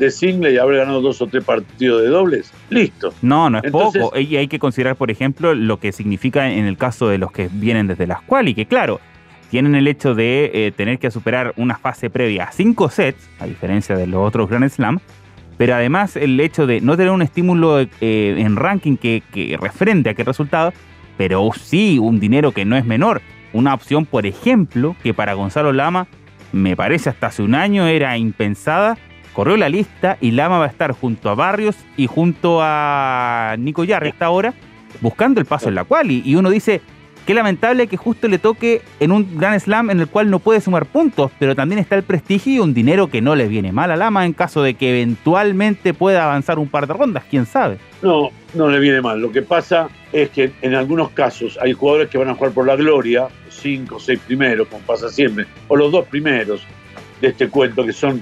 de 0.02 0.10
single 0.10 0.52
y 0.52 0.58
haber 0.58 0.78
ganado 0.78 1.00
dos 1.00 1.22
o 1.22 1.28
tres 1.28 1.44
partidos 1.44 2.02
de 2.02 2.08
dobles, 2.08 2.52
listo. 2.70 3.14
No, 3.22 3.50
no 3.52 3.60
es 3.62 3.72
poco. 3.72 4.18
Y 4.18 4.36
hay 4.36 4.48
que 4.48 4.58
considerar, 4.58 4.96
por 4.96 5.12
ejemplo, 5.12 5.54
lo 5.54 5.80
que 5.80 5.92
significa 5.92 6.52
en 6.52 6.66
el 6.66 6.76
caso 6.76 7.08
de 7.08 7.20
los 7.20 7.32
que 7.32 7.50
vienen 7.52 7.88
desde 7.88 8.08
las 8.08 8.22
y 8.46 8.54
que 8.56 8.66
claro, 8.66 9.00
tienen 9.52 9.76
el 9.76 9.88
hecho 9.88 10.16
de 10.16 10.50
eh, 10.54 10.72
tener 10.72 10.98
que 10.98 11.12
superar 11.12 11.54
una 11.56 11.78
fase 11.78 12.10
previa 12.10 12.46
a 12.46 12.52
cinco 12.52 12.90
sets, 12.90 13.30
a 13.40 13.46
diferencia 13.46 13.96
de 13.96 14.08
los 14.08 14.28
otros 14.28 14.50
Grand 14.50 14.68
Slam, 14.70 15.00
pero 15.58 15.76
además 15.76 16.16
el 16.16 16.40
hecho 16.40 16.66
de 16.66 16.82
no 16.82 16.98
tener 16.98 17.12
un 17.12 17.22
estímulo 17.22 17.80
eh, 17.80 17.88
en 18.02 18.56
ranking 18.56 18.98
que, 18.98 19.22
que 19.32 19.56
refrente 19.62 20.10
a 20.10 20.14
qué 20.16 20.24
resultado, 20.24 20.74
pero 21.16 21.48
sí 21.54 22.00
un 22.00 22.20
dinero 22.20 22.54
que 22.54 22.66
no 22.66 22.76
es 22.76 22.86
menor. 22.86 23.22
Una 23.54 23.76
opción, 23.76 24.06
por 24.06 24.26
ejemplo, 24.26 24.96
que 25.04 25.14
para 25.14 25.34
Gonzalo 25.34 25.74
Lama 25.74 26.08
me 26.52 26.76
parece 26.76 27.10
hasta 27.10 27.28
hace 27.28 27.44
un 27.44 27.56
año 27.56 27.88
era 27.88 28.18
impensada, 28.18 28.98
corrió 29.34 29.58
la 29.58 29.70
lista 29.70 30.18
y 30.22 30.32
Lama 30.32 30.60
va 30.60 30.66
a 30.66 30.70
estar 30.70 30.92
junto 30.92 31.30
a 31.30 31.36
Barrios 31.36 31.78
y 31.98 32.08
junto 32.08 32.60
a 32.62 33.56
Nico 33.58 33.84
Yarri 33.84 34.10
hasta 34.10 34.26
ahora, 34.26 34.54
buscando 35.00 35.40
el 35.40 35.46
paso 35.46 35.70
en 35.70 35.76
la 35.76 35.84
cual. 35.84 36.12
Y, 36.12 36.36
uno 36.36 36.50
dice, 36.50 36.82
qué 37.32 37.36
lamentable 37.36 37.88
que 37.88 37.96
justo 37.96 38.28
le 38.28 38.40
toque 38.40 38.82
en 39.00 39.14
un 39.14 39.38
gran 39.38 39.58
slam 39.58 39.90
en 39.90 40.02
el 40.02 40.08
cual 40.10 40.30
no 40.30 40.40
puede 40.40 40.60
sumar 40.60 40.86
puntos, 40.86 41.32
pero 41.40 41.56
también 41.56 41.80
está 41.80 41.96
el 41.96 42.04
prestigio 42.04 42.56
y 42.56 42.60
un 42.60 42.74
dinero 42.74 43.08
que 43.08 43.22
no 43.22 43.38
le 43.38 43.48
viene 43.48 43.72
mal 43.72 43.90
a 43.90 43.96
Lama 43.96 44.26
en 44.26 44.34
caso 44.34 44.62
de 44.62 44.74
que 44.74 44.90
eventualmente 44.90 45.94
pueda 45.94 46.26
avanzar 46.26 46.60
un 46.60 46.68
par 46.68 46.88
de 46.88 46.94
rondas, 46.94 47.24
quién 47.30 47.46
sabe. 47.46 47.78
No, 48.02 48.32
no 48.54 48.68
le 48.68 48.80
viene 48.80 49.00
mal. 49.00 49.22
Lo 49.22 49.32
que 49.32 49.44
pasa 49.44 49.88
es 50.12 50.30
que 50.32 50.52
en 50.62 50.76
algunos 50.76 51.12
casos 51.12 51.58
hay 51.62 51.72
jugadores 51.72 52.10
que 52.10 52.18
van 52.18 52.28
a 52.28 52.36
jugar 52.36 52.52
por 52.52 52.68
la 52.68 52.76
gloria, 52.76 53.30
cinco 53.48 53.96
o 53.96 54.00
seis 54.02 54.20
primeros, 54.28 54.68
como 54.68 54.82
pasa 54.82 55.08
siempre, 55.08 55.46
o 55.70 55.78
los 55.78 55.90
dos 55.90 56.06
primeros 56.08 56.62
de 57.22 57.30
este 57.30 57.48
cuento, 57.48 57.86
que 57.86 57.94
son 57.94 58.22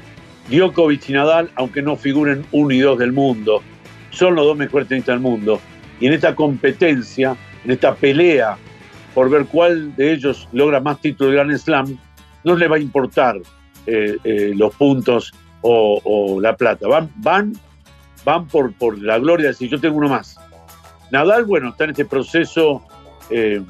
Djokovic 0.51 1.09
y 1.09 1.13
Nadal, 1.13 1.49
aunque 1.55 1.81
no 1.81 1.95
figuren 1.95 2.45
uno 2.51 2.71
y 2.75 2.77
dos 2.77 2.99
del 2.99 3.11
mundo, 3.11 3.63
son 4.11 4.35
los 4.35 4.45
dos 4.45 4.55
mejores 4.55 4.87
tenistas 4.87 5.15
del 5.15 5.21
mundo. 5.21 5.59
Y 5.99 6.05
en 6.05 6.13
esta 6.13 6.35
competencia, 6.35 7.35
en 7.65 7.71
esta 7.71 7.95
pelea 7.95 8.55
por 9.13 9.29
ver 9.29 9.45
cuál 9.45 9.95
de 9.95 10.13
ellos 10.13 10.47
logra 10.51 10.79
más 10.79 10.99
títulos 11.01 11.31
de 11.31 11.37
Grand 11.37 11.57
Slam, 11.57 11.97
no 12.43 12.55
les 12.55 12.71
va 12.71 12.75
a 12.75 12.79
importar 12.79 13.37
eh, 13.85 14.17
eh, 14.23 14.53
los 14.55 14.73
puntos 14.75 15.33
o, 15.61 16.39
la 16.41 16.55
plata. 16.55 16.87
Van, 16.87 17.09
van, 17.17 17.53
van 18.23 18.47
por, 18.47 18.73
por 18.73 18.97
la 19.01 19.19
gloria 19.19 19.47
de 19.47 19.51
decir, 19.51 19.69
yo 19.69 19.79
tengo 19.79 19.97
uno 19.97 20.09
más. 20.09 20.37
Nadal, 21.11 21.45
bueno, 21.45 21.69
está 21.69 21.85
en 21.85 21.89
este 21.91 22.05
proceso 22.05 22.83
eh, 23.29 23.61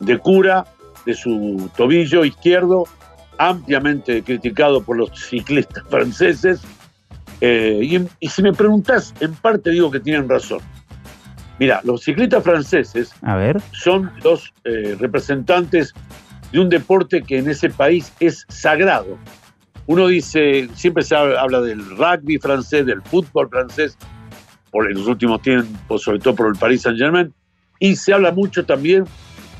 de 0.00 0.18
cura 0.18 0.66
de 1.04 1.14
su 1.14 1.70
tobillo 1.76 2.24
izquierdo, 2.24 2.84
ampliamente 3.38 4.22
criticado 4.22 4.82
por 4.82 4.96
los 4.96 5.10
ciclistas 5.10 5.84
franceses. 5.90 6.62
Eh, 7.40 8.06
y, 8.20 8.28
si 8.28 8.42
me 8.42 8.52
preguntas, 8.52 9.12
en 9.20 9.34
parte 9.34 9.70
digo 9.70 9.90
que 9.90 10.00
tienen 10.00 10.28
razón. 10.28 10.60
Mira, 11.58 11.80
los 11.84 12.02
ciclistas 12.02 12.42
franceses 12.42 13.12
A 13.22 13.36
ver. 13.36 13.60
son 13.72 14.10
los 14.22 14.52
eh, 14.64 14.96
representantes 14.98 15.94
de 16.52 16.60
un 16.60 16.68
deporte 16.68 17.22
que 17.22 17.38
en 17.38 17.48
ese 17.48 17.70
país 17.70 18.12
es 18.20 18.44
sagrado. 18.48 19.18
Uno 19.86 20.08
dice, 20.08 20.68
siempre 20.74 21.02
se 21.02 21.14
habla 21.14 21.60
del 21.60 21.84
rugby 21.96 22.38
francés, 22.38 22.86
del 22.86 23.02
fútbol 23.02 23.48
francés, 23.50 23.96
por 24.70 24.92
los 24.92 25.06
últimos 25.06 25.40
tiempos, 25.42 26.02
sobre 26.02 26.18
todo 26.18 26.34
por 26.34 26.48
el 26.48 26.54
Paris 26.54 26.82
Saint 26.82 26.98
Germain, 26.98 27.32
Y 27.78 27.94
se 27.96 28.12
habla 28.12 28.32
mucho 28.32 28.64
también 28.64 29.04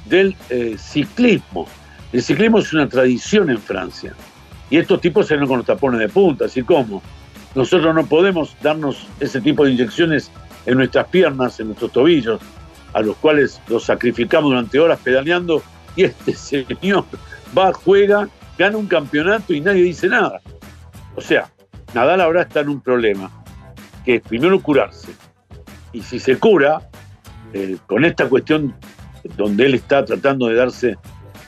del 0.07 0.35
eh, 0.51 0.77
ciclismo. 0.79 1.67
El 2.13 2.23
ciclismo 2.23 2.59
es 2.59 2.73
una 2.73 2.89
tradición 2.89 3.51
en 3.51 3.59
Francia. 3.59 4.13
Y 4.71 4.79
estos 4.79 5.01
tipos 5.01 5.27
se 5.27 5.37
ven 5.37 5.47
con 5.47 5.59
los 5.59 5.67
tapones 5.67 6.01
de 6.01 6.09
punta, 6.09 6.47
así 6.47 6.63
como 6.63 7.03
nosotros 7.55 7.95
no 7.95 8.05
podemos 8.07 8.57
darnos 8.63 9.07
ese 9.21 9.41
tipo 9.41 9.65
de 9.65 9.73
inyecciones 9.73 10.31
en 10.67 10.79
nuestras 10.79 11.07
piernas, 11.09 11.59
en 11.61 11.69
nuestros 11.69 11.93
tobillos, 11.93 12.41
a 12.93 13.01
los 13.01 13.17
cuales 13.17 13.61
los 13.69 13.85
sacrificamos 13.85 14.51
durante 14.51 14.79
horas 14.79 14.99
pedaleando, 15.03 15.63
y 15.97 16.05
este 16.05 16.33
señor 16.35 17.05
va, 17.57 17.73
juega, 17.73 18.29
gana 18.59 18.77
un 18.77 18.87
campeonato 18.87 19.53
y 19.53 19.61
nadie 19.61 19.83
dice 19.83 20.09
nada. 20.09 20.41
O 21.17 21.21
sea, 21.21 21.51
Nadal 21.93 22.21
ahora 22.21 22.43
está 22.43 22.61
en 22.61 22.71
un 22.71 22.81
problema, 22.81 23.31
que 24.05 24.17
es 24.17 24.23
primero 24.23 24.61
curarse, 24.61 25.13
y 25.93 26.03
si 26.03 26.19
se 26.19 26.37
cura, 26.39 26.81
eh, 27.53 27.77
con 27.87 28.05
esta 28.05 28.29
cuestión 28.29 28.75
donde 29.37 29.67
él 29.67 29.75
está 29.75 30.05
tratando 30.05 30.49
de 30.49 30.57
darse, 30.57 30.97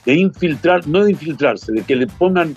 de 0.05 0.15
infiltrar, 0.15 0.87
no 0.87 1.05
de 1.05 1.11
infiltrarse, 1.11 1.73
de 1.73 1.83
que 1.83 1.97
le 1.97 2.07
pongan 2.07 2.55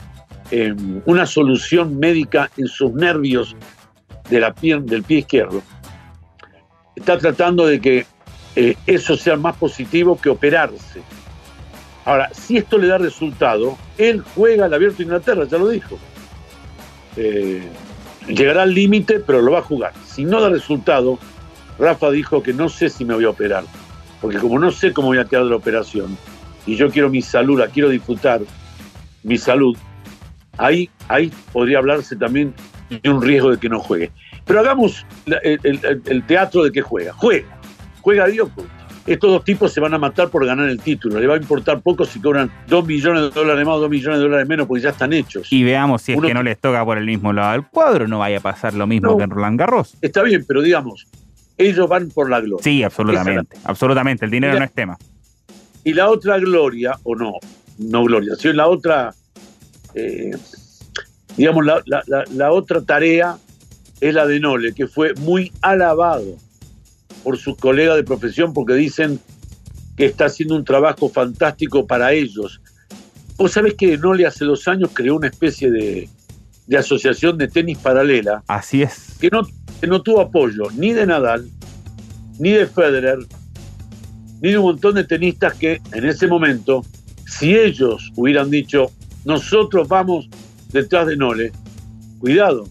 eh, 0.51 0.73
una 1.05 1.25
solución 1.25 1.99
médica 1.99 2.49
en 2.57 2.67
sus 2.67 2.93
nervios 2.93 3.55
de 4.29 4.39
la 4.39 4.51
del 4.51 5.03
pie 5.03 5.19
izquierdo, 5.19 5.63
está 6.99 7.17
tratando 7.17 7.65
de 7.65 7.79
que 7.81 8.05
eh, 8.55 8.75
eso 8.85 9.15
sea 9.15 9.35
más 9.35 9.55
positivo 9.55 10.19
que 10.19 10.29
operarse. 10.29 11.01
Ahora, 12.05 12.29
si 12.33 12.57
esto 12.57 12.77
le 12.77 12.87
da 12.87 12.97
resultado, 12.97 13.77
él 13.97 14.23
juega 14.35 14.65
al 14.65 14.73
Abierto 14.73 14.97
de 14.97 15.03
Inglaterra, 15.03 15.45
ya 15.45 15.57
lo 15.57 15.69
dijo. 15.69 15.97
Eh, 17.15 17.67
llegará 18.27 18.63
al 18.63 18.73
límite, 18.73 19.19
pero 19.19 19.41
lo 19.41 19.51
va 19.51 19.59
a 19.59 19.63
jugar. 19.63 19.93
Si 20.05 20.25
no 20.25 20.41
da 20.41 20.49
resultado, 20.49 21.19
Rafa 21.77 22.09
dijo 22.11 22.41
que 22.43 22.53
no 22.53 22.69
sé 22.69 22.89
si 22.89 23.05
me 23.05 23.13
voy 23.13 23.25
a 23.25 23.29
operar, 23.29 23.63
porque 24.21 24.37
como 24.37 24.59
no 24.59 24.71
sé 24.71 24.93
cómo 24.93 25.09
voy 25.09 25.19
a 25.19 25.25
quedar 25.25 25.43
de 25.43 25.51
la 25.51 25.55
operación, 25.55 26.17
y 26.65 26.75
yo 26.75 26.89
quiero 26.89 27.09
mi 27.09 27.21
salud, 27.21 27.61
quiero 27.73 27.89
disfrutar, 27.89 28.41
mi 29.23 29.37
salud, 29.37 29.77
ahí, 30.57 30.89
ahí 31.07 31.31
podría 31.53 31.77
hablarse 31.77 32.15
también 32.15 32.53
de 32.89 33.09
un 33.09 33.21
riesgo 33.21 33.51
de 33.51 33.57
que 33.57 33.69
no 33.69 33.79
juegue. 33.79 34.11
Pero 34.49 34.61
hagamos 34.61 35.05
el, 35.27 36.23
teatro 36.25 36.63
de 36.63 36.71
que 36.71 36.81
juega. 36.81 37.13
Juega, 37.13 37.45
juega 38.01 38.25
Dios. 38.25 38.49
Estos 39.05 39.29
dos 39.29 39.43
tipos 39.43 39.71
se 39.71 39.79
van 39.79 39.93
a 39.93 39.99
matar 39.99 40.29
por 40.29 40.43
ganar 40.43 40.67
el 40.67 40.79
título. 40.81 41.19
Le 41.19 41.27
va 41.27 41.35
a 41.35 41.37
importar 41.37 41.81
poco 41.81 42.03
si 42.03 42.19
cobran 42.19 42.51
dos 42.67 42.83
millones 42.83 43.21
de 43.21 43.29
dólares 43.29 43.63
más 43.63 43.75
o 43.75 43.81
dos 43.81 43.91
millones 43.91 44.17
de 44.17 44.23
dólares 44.23 44.47
menos, 44.47 44.65
porque 44.65 44.81
ya 44.81 44.89
están 44.89 45.13
hechos. 45.13 45.53
Y 45.53 45.63
veamos 45.63 46.01
si 46.01 46.13
es 46.13 46.21
que 46.21 46.33
no 46.33 46.41
les 46.41 46.57
toca 46.57 46.83
por 46.83 46.97
el 46.97 47.05
mismo 47.05 47.31
lado 47.31 47.51
del 47.51 47.67
cuadro, 47.67 48.07
no 48.07 48.17
vaya 48.17 48.39
a 48.39 48.41
pasar 48.41 48.73
lo 48.73 48.87
mismo 48.87 49.15
que 49.17 49.23
en 49.23 49.29
Roland 49.29 49.59
Garros. 49.59 49.95
Está 50.01 50.23
bien, 50.23 50.43
pero 50.47 50.63
digamos, 50.63 51.05
ellos 51.55 51.87
van 51.87 52.09
por 52.09 52.27
la 52.27 52.41
gloria. 52.41 52.63
Sí, 52.63 52.81
absolutamente. 52.81 53.55
Absolutamente. 53.65 54.25
El 54.25 54.31
dinero 54.31 54.57
no 54.57 54.65
es 54.65 54.73
tema. 54.73 54.97
Y 55.83 55.93
la 55.93 56.09
otra 56.09 56.39
gloria, 56.39 56.97
o 57.03 57.13
no, 57.15 57.33
no 57.77 58.03
gloria, 58.03 58.33
sino 58.35 58.53
la 58.53 58.67
otra, 58.67 59.13
eh, 59.93 60.31
digamos, 61.37 61.63
la 61.65 62.51
otra 62.51 62.81
tarea 62.81 63.37
es 64.01 64.13
la 64.13 64.25
de 64.25 64.39
Nole, 64.39 64.73
que 64.73 64.87
fue 64.87 65.13
muy 65.15 65.51
alabado 65.61 66.37
por 67.23 67.37
sus 67.37 67.57
colegas 67.57 67.97
de 67.97 68.03
profesión 68.03 68.53
porque 68.53 68.73
dicen 68.73 69.19
que 69.97 70.05
está 70.05 70.25
haciendo 70.25 70.55
un 70.55 70.63
trabajo 70.63 71.09
fantástico 71.09 71.85
para 71.85 72.13
ellos. 72.13 72.61
Vos 73.37 73.51
sabés 73.51 73.73
que 73.73 73.97
Nole 73.97 74.25
hace 74.25 74.45
dos 74.45 74.67
años 74.67 74.91
creó 74.93 75.17
una 75.17 75.27
especie 75.27 75.69
de, 75.69 76.09
asociación 76.77 77.37
de 77.37 77.47
tenis 77.47 77.77
paralela. 77.77 78.43
Así 78.47 78.81
es. 78.81 79.17
Que 79.19 79.29
no, 79.29 79.41
que 79.81 79.87
no 79.87 80.01
tuvo 80.01 80.21
apoyo 80.21 80.63
ni 80.75 80.93
de 80.93 81.05
Nadal, 81.05 81.49
ni 82.37 82.51
de 82.51 82.67
Federer, 82.67 83.19
ni 84.41 84.51
de 84.51 84.57
un 84.57 84.65
montón 84.65 84.95
de 84.95 85.03
tenistas 85.03 85.53
que 85.55 85.81
en 85.91 86.05
ese 86.05 86.27
momento, 86.27 86.85
si 87.25 87.55
ellos 87.55 88.11
hubieran 88.15 88.49
dicho, 88.49 88.91
nosotros 89.25 89.87
vamos 89.87 90.29
detrás 90.71 91.07
de 91.07 91.17
Nole, 91.17 91.51
cuidado, 92.19 92.67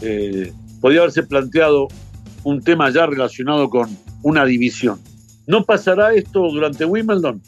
eh, 0.00 0.52
podría 0.82 1.00
haberse 1.02 1.22
planteado 1.22 1.88
un 2.42 2.60
tema 2.60 2.90
ya 2.90 3.06
relacionado 3.06 3.70
con 3.70 3.96
una 4.22 4.44
división. 4.44 5.00
¿No 5.46 5.64
pasará 5.64 6.12
esto 6.12 6.40
durante 6.50 6.84
Wimbledon? 6.84 7.40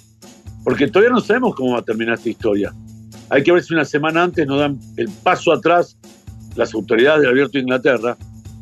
Porque 0.63 0.87
todavía 0.87 1.11
no 1.11 1.21
sabemos 1.21 1.57
cómo 1.57 1.73
va 1.73 1.81
a 1.81 1.83
terminar 1.83 2.15
esta 2.15 2.31
historia. 2.31 2.73
Hay 3.29 3.43
que 3.43 3.53
ver 3.53 3.63
si 3.63 3.75
una 3.75 3.85
semana 3.85 4.23
antes 4.23 4.47
nos 4.47 4.61
dan 4.61 4.79
el 4.97 5.09
paso 5.25 5.53
atrás 5.53 5.99
las 6.55 6.73
autoridades 6.75 7.23
del 7.23 7.31
Abierto 7.31 7.55
de 7.55 7.63
Inglaterra 7.63 8.17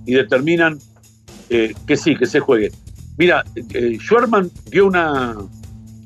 y 0.06 0.14
determinan 0.14 0.78
eh, 1.50 1.74
que 1.86 1.96
sí, 1.96 2.16
que 2.16 2.24
se 2.24 2.40
juegue. 2.40 2.72
Mira, 3.18 3.44
eh, 3.74 3.98
dio 4.70 4.86
una 4.86 5.36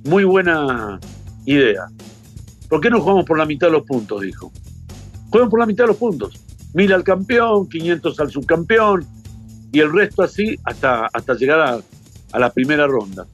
muy 0.04 0.25
buena 0.25 0.99
idea. 1.44 1.87
¿Por 2.68 2.80
qué 2.80 2.90
no 2.90 3.00
jugamos 3.00 3.25
por 3.26 3.38
la 3.38 3.46
mitad 3.46 3.68
de 3.68 3.75
los 3.75 3.87
puntos? 3.87 4.23
Dijo. 4.23 4.50
Juegan 5.30 5.50
por 5.50 5.61
la 5.61 5.66
mitad 5.66 5.85
de 5.85 5.88
los 5.88 5.96
puntos 5.96 6.46
mil 6.76 6.92
al 6.92 7.02
campeón, 7.02 7.71
500 7.71 8.21
al 8.21 8.30
subcampeón 8.30 9.06
y 9.73 9.80
el 9.80 9.90
resto 9.90 10.23
así 10.23 10.56
hasta, 10.62 11.06
hasta 11.06 11.33
llegar 11.33 11.59
a, 11.59 12.38
la 12.38 12.52
primera 12.52 12.87
ronda. 12.87 13.26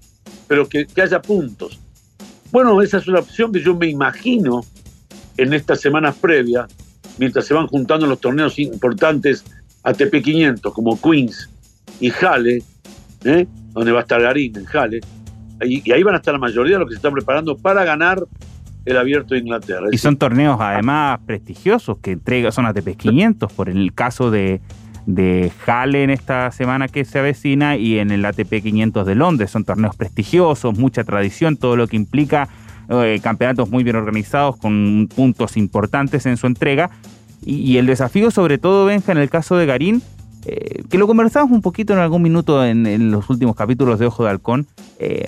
Pero 0.46 0.68
que, 0.68 0.86
haya 1.02 1.20
puntos. 1.20 1.80
Bueno, 2.52 2.80
esa 2.82 2.98
es 2.98 3.08
una 3.08 3.18
opción 3.18 3.50
que 3.50 3.60
yo 3.60 3.74
me 3.74 3.88
imagino 3.88 4.60
en 5.36 5.54
estas 5.54 5.80
semanas 5.80 6.14
previas, 6.20 6.70
mientras 7.18 7.44
se 7.44 7.54
van 7.54 7.66
juntando 7.66 8.06
los 8.06 8.20
torneos 8.20 8.60
importantes 8.60 9.44
ATP 9.82 10.22
500 10.22 10.72
como 10.72 11.00
Queens 11.00 11.50
y 11.98 12.12
Halle, 12.12 12.62
¿eh? 13.24 13.46
donde 13.72 13.90
va 13.90 14.00
a 14.00 14.02
estar 14.02 14.22
Garín 14.22 14.56
en 14.56 14.66
Halle, 14.66 15.00
y, 15.62 15.82
y 15.88 15.92
ahí 15.92 16.04
van 16.04 16.14
a 16.14 16.18
estar 16.18 16.32
la 16.32 16.38
mayoría 16.38 16.74
de 16.74 16.80
los 16.80 16.88
que 16.88 16.94
se 16.94 16.98
están 16.98 17.12
preparando 17.12 17.56
para 17.56 17.82
ganar 17.84 18.22
el 18.84 18.96
abierto 18.96 19.34
de 19.34 19.40
Inglaterra. 19.40 19.86
Y 19.90 19.98
son 19.98 20.16
torneos 20.16 20.58
además 20.60 21.20
prestigiosos 21.26 21.98
que 21.98 22.12
entrega, 22.12 22.50
son 22.52 22.66
ATP 22.66 22.96
500, 22.96 23.52
por 23.52 23.68
el 23.68 23.92
caso 23.94 24.30
de, 24.30 24.60
de 25.06 25.50
Halle 25.66 26.02
en 26.02 26.10
esta 26.10 26.50
semana 26.50 26.88
que 26.88 27.04
se 27.04 27.18
avecina 27.18 27.76
y 27.76 27.98
en 27.98 28.10
el 28.10 28.24
ATP 28.24 28.62
500 28.62 29.06
de 29.06 29.14
Londres. 29.14 29.50
Son 29.50 29.64
torneos 29.64 29.96
prestigiosos, 29.96 30.78
mucha 30.78 31.04
tradición, 31.04 31.56
todo 31.56 31.76
lo 31.76 31.86
que 31.86 31.96
implica 31.96 32.48
eh, 32.88 33.20
campeonatos 33.22 33.70
muy 33.70 33.84
bien 33.84 33.96
organizados 33.96 34.56
con 34.56 35.08
puntos 35.14 35.56
importantes 35.56 36.26
en 36.26 36.36
su 36.36 36.46
entrega. 36.46 36.90
Y, 37.44 37.56
y, 37.56 37.78
el 37.78 37.86
desafío 37.86 38.30
sobre 38.30 38.58
todo, 38.58 38.86
Benja, 38.86 39.12
en 39.12 39.18
el 39.18 39.28
caso 39.28 39.56
de 39.56 39.66
Garín, 39.66 40.02
eh, 40.44 40.82
que 40.90 40.98
lo 40.98 41.06
conversamos 41.06 41.52
un 41.52 41.62
poquito 41.62 41.92
en 41.92 42.00
algún 42.00 42.22
minuto 42.22 42.64
en, 42.64 43.10
los 43.10 43.30
últimos 43.30 43.54
capítulos 43.54 43.98
de 43.98 44.06
Ojo 44.06 44.24
de 44.24 44.30
Halcón, 44.30 44.66
eh, 44.98 45.26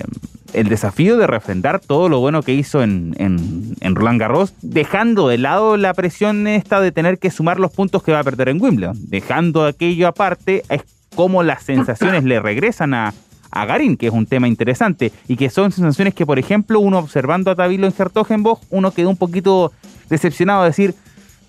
el 0.53 0.67
desafío 0.69 1.17
de 1.17 1.27
refrendar 1.27 1.79
todo 1.79 2.09
lo 2.09 2.19
bueno 2.19 2.41
que 2.41 2.53
hizo 2.53 2.83
en, 2.83 3.15
en, 3.17 3.95
Roland 3.95 4.19
Garros, 4.19 4.53
dejando 4.61 5.27
de 5.27 5.37
lado 5.37 5.77
la 5.77 5.93
presión 5.93 6.47
esta 6.47 6.81
de 6.81 6.91
tener 6.91 7.17
que 7.19 7.31
sumar 7.31 7.59
los 7.59 7.71
puntos 7.71 8.03
que 8.03 8.11
va 8.11 8.19
a 8.19 8.23
perder 8.23 8.49
en 8.49 8.61
Wimbledon, 8.61 8.97
dejando 9.09 9.65
aquello 9.65 10.07
aparte, 10.07 10.63
es 10.69 10.81
como 11.15 11.43
las 11.43 11.63
sensaciones 11.63 12.23
le 12.25 12.39
regresan 12.41 12.93
a, 12.93 13.13
a 13.51 13.65
Garín, 13.65 13.95
que 13.95 14.07
es 14.07 14.13
un 14.13 14.25
tema 14.25 14.47
interesante, 14.47 15.11
y 15.27 15.37
que 15.37 15.49
son 15.49 15.71
sensaciones 15.71 16.13
que, 16.13 16.25
por 16.25 16.39
ejemplo, 16.39 16.79
uno 16.79 16.99
observando 16.99 17.51
a 17.51 17.55
Tabilo 17.55 17.87
en 17.87 17.93
Hertogenbosch, 17.97 18.61
uno 18.69 18.91
quedó 18.91 19.09
un 19.09 19.17
poquito 19.17 19.71
decepcionado 20.09 20.63
de 20.63 20.69
decir, 20.69 20.95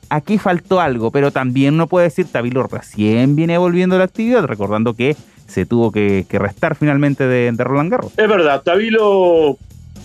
aquí 0.09 0.39
faltó 0.39 0.81
algo, 0.81 1.11
pero 1.11 1.31
también 1.31 1.77
no 1.77 1.87
puede 1.87 2.07
decir 2.07 2.27
Tabilo 2.31 2.63
recién 2.65 3.37
viene 3.37 3.59
volviendo 3.59 3.97
a 3.97 3.99
la 3.99 4.05
actividad, 4.05 4.45
recordando 4.45 4.95
que 4.95 5.17
se 5.47 5.67
tuvo 5.67 5.93
que, 5.93 6.27
restar 6.31 6.77
finalmente 6.77 7.27
de, 7.27 7.53
Roland 7.57 7.91
Garros. 7.91 8.13
Es 8.17 8.29
verdad, 8.29 8.63
Tabilo, 8.63 9.57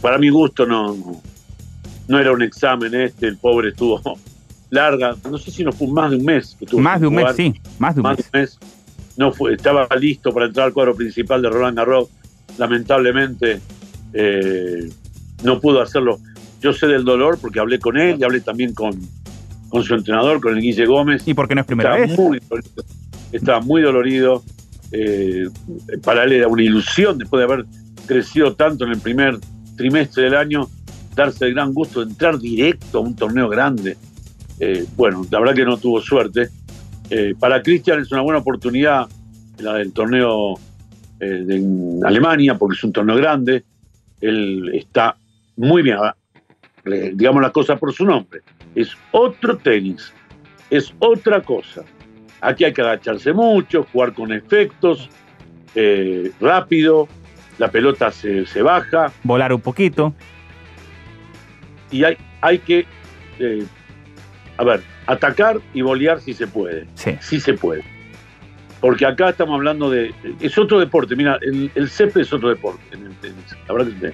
para 0.02 0.18
mi 0.18 0.30
gusto, 0.30 0.66
no, 0.66 0.96
no 2.08 2.20
era 2.20 2.32
un 2.32 2.42
examen 2.42 2.94
este, 2.94 3.28
el 3.28 3.38
pobre 3.38 3.70
estuvo 3.70 4.02
larga, 4.70 5.16
no 5.30 5.38
sé 5.38 5.52
si 5.52 5.64
no 5.64 5.72
fue 5.72 5.88
más 5.88 6.12
de 6.12 6.18
un 6.18 6.26
mes. 6.26 6.58
más 6.74 7.02
de 7.02 7.08
un 7.08 7.16
mes, 7.16 7.36
sí, 7.36 7.54
más 7.80 7.96
de 7.96 8.02
un 8.02 8.18
mes. 8.34 8.60
No 9.18 9.32
fue, 9.32 9.54
estaba 9.54 9.88
listo 10.00 10.34
para 10.34 10.46
entrar 10.46 10.68
al 10.68 10.74
cuadro 10.74 10.96
principal 10.96 11.42
de 11.42 11.50
Roland 11.50 11.78
Garros, 11.78 12.08
lamentablemente 12.58 13.60
eh, 14.14 14.90
no 15.44 15.60
pudo 15.60 15.82
hacerlo. 15.82 16.20
Yo 16.62 16.74
sé 16.74 16.88
del 16.88 17.04
dolor 17.04 17.40
porque 17.42 17.60
hablé 17.60 17.80
con 17.80 17.98
él 17.98 18.18
y 18.20 18.24
hablé 18.24 18.40
también 18.40 18.74
con, 18.74 19.00
con 19.72 19.84
su 19.84 19.96
entrenador, 19.96 20.40
con 20.42 20.56
el 20.56 20.62
Guille 20.62 20.86
Gómez. 20.86 21.24
¿Y 21.26 21.34
por 21.34 21.48
qué 21.48 21.56
no 21.56 21.62
es 21.62 21.68
primera 21.68 21.96
estaba 21.96 22.06
vez? 22.06 22.20
Muy 22.20 22.40
dolorido, 22.40 22.84
estaba 23.32 23.62
muy 23.62 23.82
dolorido. 23.82 24.44
Eh, 24.92 25.48
para 26.04 26.26
él 26.26 26.34
era 26.34 26.48
una 26.50 26.62
ilusión, 26.62 27.18
después 27.18 27.40
de 27.40 27.52
haber 27.52 27.66
crecido 28.06 28.54
tanto 28.54 28.84
en 28.84 28.92
el 28.92 29.00
primer 29.00 29.40
trimestre 29.78 30.26
del 30.26 30.36
año, 30.36 30.68
darse 31.16 31.46
el 31.46 31.54
gran 31.54 31.74
gusto 31.74 32.04
de 32.04 32.12
entrar 32.12 32.38
directo 32.38 32.98
a 33.00 33.02
un 33.02 33.16
torneo 33.16 33.48
grande. 33.48 33.98
Eh, 34.60 34.86
bueno, 34.98 35.26
la 35.32 35.40
verdad 35.40 35.56
que 35.56 35.66
no 35.66 35.78
tuvo 35.78 36.02
suerte. 36.02 36.50
Eh, 37.10 37.34
para 37.40 37.64
Cristian 37.64 38.02
es 38.02 38.12
una 38.12 38.22
buena 38.22 38.40
oportunidad 38.40 39.08
la 39.60 39.76
del 39.76 39.94
torneo 39.94 40.56
de 41.20 42.00
Alemania, 42.04 42.56
porque 42.58 42.76
es 42.76 42.84
un 42.84 42.92
torneo 42.92 43.16
grande. 43.16 43.64
Él 44.20 44.72
está 44.74 45.16
muy 45.56 45.84
bien, 45.84 45.98
digamos 47.14 47.44
las 47.44 47.52
cosas 47.52 47.80
por 47.80 47.94
su 47.94 48.06
nombre 48.06 48.42
es 48.76 48.96
otro 49.12 49.58
tenis, 49.58 50.14
es 50.70 50.94
otra 51.00 51.42
cosa. 51.42 51.84
Aquí 52.42 52.64
hay 52.64 52.74
que 52.74 52.82
agacharse 52.82 53.34
mucho, 53.34 53.86
jugar 53.92 54.14
con 54.14 54.32
efectos, 54.32 55.10
eh, 55.76 56.32
rápido, 56.40 57.08
la 57.58 57.70
pelota 57.70 58.12
se, 58.12 58.46
se 58.46 58.62
baja. 58.62 59.12
Volar 59.24 59.54
un 59.54 59.62
poquito. 59.62 60.14
Y 61.92 62.04
hay, 62.04 62.18
hay 62.42 62.60
que, 62.60 62.86
eh, 63.40 63.64
a 64.58 64.64
ver, 64.64 64.82
atacar 65.06 65.60
y 65.74 65.82
bolear 65.82 66.20
si 66.20 66.34
se 66.34 66.48
puede. 66.48 66.88
Sí. 66.96 67.18
Sí 67.20 67.40
se 67.40 67.54
puede. 67.54 67.84
Porque 68.80 69.06
acá 69.06 69.30
estamos 69.30 69.56
hablando 69.56 69.92
de. 69.92 70.12
Es 70.40 70.58
otro 70.58 70.80
deporte. 70.80 71.16
Mira, 71.16 71.38
el, 71.42 71.70
el 71.76 71.90
césped 71.90 72.22
es 72.22 72.34
otro 72.34 72.50
deporte. 72.50 72.82
en 72.94 73.06
el 73.06 73.16
tenis. 73.18 73.56
La 73.68 73.76
verdad 73.76 73.92
que 74.00 74.14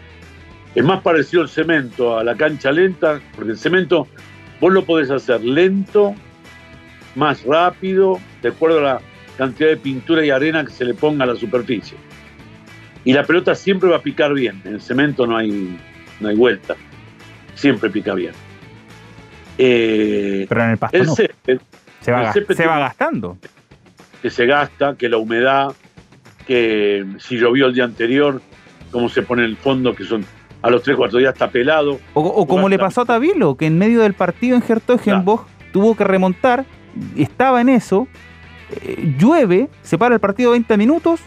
es 0.75 0.83
más 0.83 1.01
parecido 1.01 1.43
el 1.43 1.49
cemento 1.49 2.17
a 2.17 2.23
la 2.23 2.35
cancha 2.35 2.71
lenta, 2.71 3.21
porque 3.35 3.51
el 3.51 3.57
cemento 3.57 4.07
vos 4.59 4.73
lo 4.73 4.83
podés 4.85 5.09
hacer 5.11 5.41
lento, 5.43 6.15
más 7.15 7.43
rápido, 7.43 8.19
de 8.41 8.49
acuerdo 8.49 8.79
a 8.79 8.83
la 8.83 9.01
cantidad 9.37 9.69
de 9.69 9.77
pintura 9.77 10.25
y 10.25 10.29
arena 10.29 10.63
que 10.65 10.71
se 10.71 10.85
le 10.85 10.93
ponga 10.93 11.23
a 11.23 11.27
la 11.27 11.35
superficie. 11.35 11.97
Y 13.05 13.13
la 13.13 13.23
pelota 13.23 13.55
siempre 13.55 13.89
va 13.89 13.97
a 13.97 14.01
picar 14.01 14.33
bien. 14.33 14.61
En 14.65 14.73
el 14.75 14.81
cemento 14.81 15.25
no 15.25 15.37
hay, 15.37 15.77
no 16.19 16.27
hay 16.27 16.35
vuelta. 16.35 16.75
Siempre 17.55 17.89
pica 17.89 18.13
bien. 18.13 18.33
Eh, 19.57 20.45
Pero 20.47 20.63
en 20.63 20.69
el 20.71 20.77
pasto 20.77 20.97
el 20.97 21.05
no. 21.05 21.15
césped, 21.15 21.59
Se 22.01 22.11
va, 22.11 22.21
el 22.21 22.27
ga- 22.27 22.33
césped 22.33 22.55
se 22.55 22.67
va 22.67 22.79
gastando. 22.79 23.37
que 24.21 24.29
se 24.29 24.45
gasta, 24.45 24.95
que 24.95 25.09
la 25.09 25.17
humedad, 25.17 25.73
que 26.45 27.05
si 27.19 27.37
llovió 27.37 27.67
el 27.67 27.73
día 27.73 27.83
anterior, 27.85 28.41
cómo 28.91 29.09
se 29.09 29.21
pone 29.21 29.45
el 29.45 29.57
fondo, 29.57 29.95
que 29.95 30.03
son 30.03 30.25
a 30.61 30.69
los 30.69 30.83
3 30.83 30.97
4 30.97 31.19
días 31.19 31.33
está 31.33 31.49
pelado. 31.49 31.99
O, 32.13 32.21
o 32.21 32.47
como 32.47 32.69
le 32.69 32.79
pasó 32.79 33.01
a 33.01 33.05
Tavilo, 33.05 33.55
que 33.55 33.67
en 33.67 33.77
medio 33.77 34.01
del 34.01 34.13
partido 34.13 34.55
en 34.57 34.63
Hertogenbosch 34.67 35.45
tuvo 35.71 35.95
que 35.95 36.03
remontar, 36.03 36.65
estaba 37.15 37.61
en 37.61 37.69
eso, 37.69 38.07
eh, 38.81 39.15
llueve, 39.17 39.69
se 39.81 39.97
para 39.97 40.15
el 40.15 40.19
partido 40.19 40.51
20 40.51 40.77
minutos, 40.77 41.21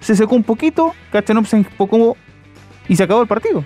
se 0.00 0.14
secó 0.14 0.34
un 0.34 0.44
poquito, 0.44 0.92
Kachanov 1.10 1.46
se 1.46 1.56
enfocó 1.56 2.16
y 2.88 2.96
se 2.96 3.02
acabó 3.02 3.22
el 3.22 3.28
partido. 3.28 3.64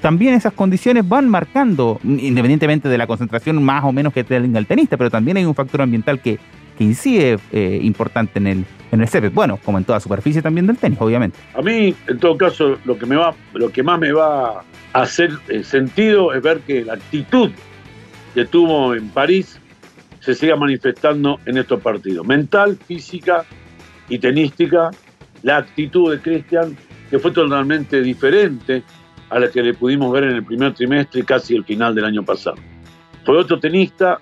También 0.00 0.34
esas 0.34 0.52
condiciones 0.52 1.08
van 1.08 1.28
marcando, 1.28 2.00
independientemente 2.02 2.88
de 2.88 2.98
la 2.98 3.06
concentración 3.06 3.62
más 3.62 3.84
o 3.84 3.92
menos 3.92 4.12
que 4.12 4.24
tenga 4.24 4.58
el 4.58 4.66
tenista, 4.66 4.96
pero 4.96 5.10
también 5.10 5.36
hay 5.36 5.44
un 5.44 5.54
factor 5.54 5.80
ambiental 5.80 6.20
que, 6.20 6.38
que 6.76 6.84
incide 6.84 7.38
eh, 7.52 7.78
importante 7.82 8.38
en 8.40 8.46
el, 8.48 8.66
en 8.92 9.00
el 9.00 9.08
césped. 9.08 9.32
Bueno, 9.32 9.58
como 9.64 9.78
en 9.78 9.84
toda 9.84 9.98
superficie 9.98 10.40
también 10.40 10.66
del 10.66 10.76
tenis, 10.76 10.98
obviamente. 11.00 11.38
A 11.54 11.62
mí, 11.62 11.94
en 12.06 12.18
todo 12.18 12.36
caso, 12.36 12.78
lo 12.84 12.96
que 12.96 13.06
me 13.06 13.16
va, 13.16 13.34
lo 13.54 13.70
que 13.70 13.82
más 13.82 13.98
me 13.98 14.12
va 14.12 14.60
a 14.60 15.02
hacer 15.02 15.32
eh, 15.48 15.64
sentido 15.64 16.32
es 16.32 16.42
ver 16.42 16.60
que 16.60 16.84
la 16.84 16.94
actitud 16.94 17.50
que 18.34 18.44
tuvo 18.44 18.94
en 18.94 19.08
París 19.08 19.58
se 20.20 20.34
siga 20.34 20.56
manifestando 20.56 21.40
en 21.46 21.56
estos 21.56 21.80
partidos. 21.80 22.24
Mental, 22.26 22.78
física 22.86 23.44
y 24.08 24.18
tenística, 24.18 24.90
la 25.42 25.56
actitud 25.56 26.12
de 26.12 26.20
Cristian, 26.20 26.76
que 27.10 27.18
fue 27.18 27.32
totalmente 27.32 28.00
diferente 28.02 28.82
a 29.30 29.38
la 29.38 29.50
que 29.50 29.62
le 29.62 29.74
pudimos 29.74 30.12
ver 30.12 30.24
en 30.24 30.36
el 30.36 30.44
primer 30.44 30.74
trimestre 30.74 31.22
y 31.22 31.24
casi 31.24 31.56
el 31.56 31.64
final 31.64 31.94
del 31.94 32.04
año 32.04 32.22
pasado. 32.22 32.56
Fue 33.24 33.38
otro 33.38 33.58
tenista, 33.58 34.20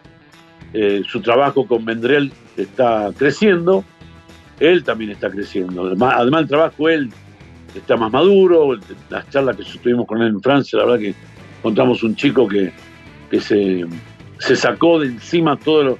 eh, 0.73 1.03
su 1.07 1.21
trabajo 1.21 1.67
con 1.67 1.85
Vendrell 1.85 2.33
está 2.57 3.11
creciendo, 3.17 3.85
él 4.61 4.85
también 4.85 5.11
está 5.11 5.31
creciendo. 5.31 5.87
Además, 5.87 6.15
además 6.17 6.43
el 6.43 6.49
trabajo, 6.49 6.89
él 6.89 7.11
está 7.75 7.97
más 7.97 8.13
maduro, 8.13 8.79
las 9.09 9.29
charlas 9.31 9.57
que 9.57 9.65
tuvimos 9.79 10.07
con 10.07 10.21
él 10.21 10.29
en 10.29 10.43
Francia, 10.43 10.79
la 10.79 10.85
verdad 10.85 11.01
que 11.01 11.15
encontramos 11.59 12.03
un 12.03 12.15
chico 12.15 12.47
que, 12.47 12.73
que 13.31 13.41
se, 13.41 13.87
se 14.39 14.57
sacó 14.57 15.01
de 15.01 15.09
encima 15.09 15.57
todos 15.57 15.85
los, 15.85 15.99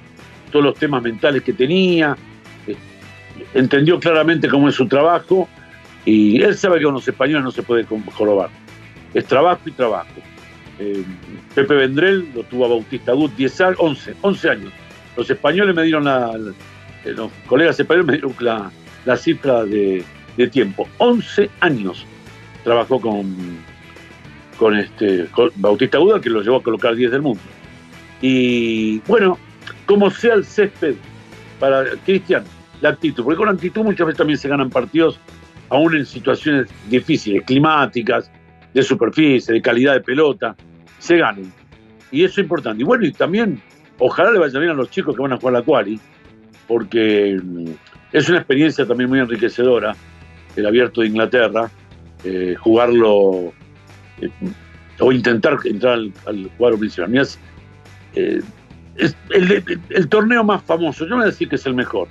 todos 0.51 0.65
los 0.65 0.75
temas 0.75 1.01
mentales 1.01 1.41
que 1.43 1.53
tenía, 1.53 2.15
eh, 2.67 2.75
entendió 3.53 3.99
claramente 3.99 4.47
cómo 4.47 4.69
es 4.69 4.75
su 4.75 4.87
trabajo 4.87 5.47
y 6.05 6.41
él 6.41 6.55
sabe 6.55 6.79
que 6.79 6.85
con 6.85 6.95
los 6.95 7.07
españoles 7.07 7.43
no 7.43 7.51
se 7.51 7.63
puede 7.63 7.85
jorobar. 8.13 8.49
Es 9.13 9.25
trabajo 9.25 9.61
y 9.65 9.71
trabajo. 9.71 10.07
Eh, 10.79 11.03
Pepe 11.53 11.75
Vendrell 11.75 12.27
lo 12.33 12.43
tuvo 12.43 12.65
a 12.65 12.69
Bautista 12.69 13.13
Gut 13.13 13.35
10 13.35 13.61
años, 13.61 13.77
11, 13.79 14.15
11 14.21 14.49
años. 14.49 14.73
Los 15.15 15.29
españoles 15.29 15.75
me 15.75 15.83
dieron 15.83 16.05
la, 16.05 16.31
los 17.05 17.31
colegas 17.47 17.79
españoles 17.79 18.07
me 18.07 18.13
dieron 18.13 18.35
la, 18.39 18.71
la 19.05 19.17
cifra 19.17 19.63
de, 19.65 20.03
tiempo. 20.51 20.87
11 20.97 21.51
años 21.59 22.03
trabajó 22.63 22.99
con, 22.99 23.59
con 24.57 24.75
este 24.75 25.27
Bautista 25.55 25.97
Aguda, 25.97 26.19
que 26.19 26.31
lo 26.31 26.41
llevó 26.41 26.57
a 26.57 26.63
colocar 26.63 26.95
10 26.95 27.11
del 27.11 27.21
mundo. 27.21 27.41
Y 28.21 28.99
bueno, 29.01 29.37
como 29.85 30.09
sea 30.09 30.33
el 30.33 30.45
césped 30.45 30.95
para 31.59 31.83
Cristian, 32.05 32.43
la 32.81 32.89
actitud, 32.89 33.23
porque 33.23 33.37
con 33.37 33.47
la 33.47 33.53
actitud 33.53 33.83
muchas 33.83 34.07
veces 34.07 34.17
también 34.17 34.39
se 34.39 34.47
ganan 34.47 34.71
partidos, 34.71 35.19
aún 35.69 35.95
en 35.95 36.07
situaciones 36.07 36.67
difíciles, 36.89 37.43
climáticas, 37.45 38.31
de 38.73 38.83
superficie, 38.83 39.53
de 39.53 39.61
calidad 39.61 39.93
de 39.93 40.01
pelota, 40.01 40.55
se 40.97 41.17
ganan. 41.17 41.53
Y 42.11 42.23
eso 42.23 42.41
es 42.41 42.45
importante. 42.45 42.81
Y 42.81 42.85
bueno, 42.85 43.05
y 43.05 43.11
también, 43.11 43.61
ojalá 43.99 44.31
le 44.31 44.39
vaya 44.39 44.59
bien 44.59 44.71
a 44.71 44.75
los 44.75 44.89
chicos 44.89 45.15
que 45.15 45.21
van 45.21 45.33
a 45.33 45.37
jugar 45.37 45.53
la 45.53 45.61
quali, 45.61 45.99
porque 46.71 47.37
mm, 47.43 47.65
es 48.13 48.29
una 48.29 48.37
experiencia 48.37 48.85
también 48.85 49.09
muy 49.09 49.19
enriquecedora, 49.19 49.93
el 50.55 50.65
abierto 50.65 51.01
de 51.01 51.07
Inglaterra, 51.07 51.69
eh, 52.23 52.55
jugarlo 52.57 53.51
eh, 54.21 54.29
o 54.99 55.11
intentar 55.11 55.57
entrar 55.65 55.93
al, 55.95 56.13
al 56.25 56.49
cuadro 56.57 56.77
principal. 56.77 57.09
Mirá, 57.09 57.23
es, 57.23 57.37
eh, 58.15 58.39
es 58.95 59.17
el, 59.31 59.51
el- 59.51 59.79
el 59.89 60.07
torneo 60.07 60.45
más 60.45 60.63
famoso, 60.63 61.03
yo 61.03 61.09
no 61.09 61.15
voy 61.17 61.23
a 61.23 61.27
decir 61.27 61.49
que 61.49 61.55
es 61.57 61.65
el 61.65 61.73
mejor, 61.73 62.07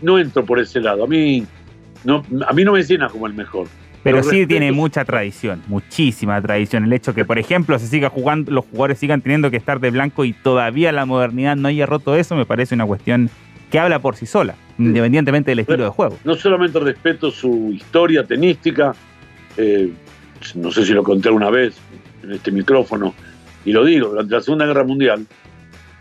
no 0.00 0.18
entro 0.18 0.44
por 0.44 0.58
ese 0.58 0.80
lado, 0.80 1.04
a 1.04 1.06
mí 1.06 1.46
no, 2.02 2.24
a 2.48 2.52
mí 2.52 2.64
no 2.64 2.72
me 2.72 2.82
llena 2.82 3.08
como 3.08 3.28
el 3.28 3.34
mejor. 3.34 3.68
Pero 4.02 4.20
sí 4.24 4.48
tiene 4.48 4.72
mucha 4.72 5.04
tradición, 5.04 5.62
muchísima 5.68 6.42
tradición. 6.42 6.82
El 6.82 6.92
hecho 6.92 7.14
que, 7.14 7.24
por 7.24 7.38
ejemplo, 7.38 7.78
se 7.78 7.86
siga 7.86 8.08
jugando, 8.08 8.50
los 8.50 8.64
jugadores 8.64 8.98
sigan 8.98 9.20
teniendo 9.20 9.48
que 9.52 9.56
estar 9.58 9.78
de 9.78 9.92
blanco 9.92 10.24
y 10.24 10.32
todavía 10.32 10.90
la 10.90 11.06
modernidad 11.06 11.54
no 11.54 11.68
haya 11.68 11.86
roto 11.86 12.16
eso, 12.16 12.34
me 12.34 12.44
parece 12.44 12.74
una 12.74 12.84
cuestión 12.84 13.30
que 13.72 13.78
habla 13.78 14.00
por 14.00 14.16
sí 14.16 14.26
sola, 14.26 14.54
independientemente 14.78 15.50
del 15.50 15.60
estilo 15.60 15.84
de 15.84 15.88
juego. 15.88 16.18
no 16.24 16.34
solamente 16.34 16.78
respeto 16.78 17.30
su 17.30 17.70
historia 17.72 18.22
tenística, 18.22 18.94
eh, 19.56 19.90
no 20.56 20.70
sé 20.70 20.84
si 20.84 20.92
lo 20.92 21.02
conté 21.02 21.30
una 21.30 21.48
vez 21.48 21.74
en 22.22 22.32
este 22.32 22.52
micrófono, 22.52 23.14
y 23.64 23.72
lo 23.72 23.82
digo, 23.82 24.10
durante 24.10 24.34
la 24.34 24.42
Segunda 24.42 24.66
Guerra 24.66 24.84
Mundial, 24.84 25.26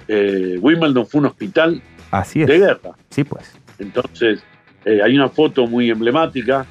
eh, 0.10 0.58
Wimbledon 0.60 1.08
fue 1.08 1.22
un 1.22 1.28
hospital 1.28 1.82
Así 2.12 2.44
de 2.44 2.60
guerra. 2.60 2.92
Sí, 3.10 3.24
pues. 3.24 3.58
Entonces, 3.80 4.44
eh, 4.84 5.00
hay 5.02 5.16
una 5.16 5.30
foto 5.30 5.66
muy 5.66 5.90
emblemática, 5.90 6.66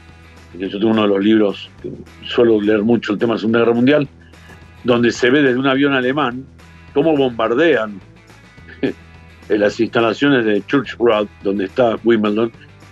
que 0.52 0.68
yo 0.68 0.78
tengo 0.78 0.92
uno 0.92 1.02
de 1.02 1.08
los 1.08 1.24
libros, 1.24 1.70
que 1.80 1.90
suelo 2.26 2.60
leer 2.60 2.82
mucho 2.82 3.14
el 3.14 3.18
tema 3.18 3.32
de 3.32 3.36
la 3.36 3.40
Segunda 3.40 3.60
Guerra 3.60 3.72
Mundial, 3.72 4.08
donde 4.84 5.12
se 5.12 5.30
ve 5.30 5.40
desde 5.40 5.58
un 5.58 5.66
avión 5.66 5.94
alemán 5.94 6.44
cómo 6.92 7.16
bombardean 7.16 8.02
en 9.50 9.60
las 9.60 9.78
instalaciones 9.80 10.44
de 10.44 10.64
Church 10.66 10.96
Road, 10.98 11.26
donde 11.42 11.64
está 11.66 11.96
Wimbledon, 12.04 12.50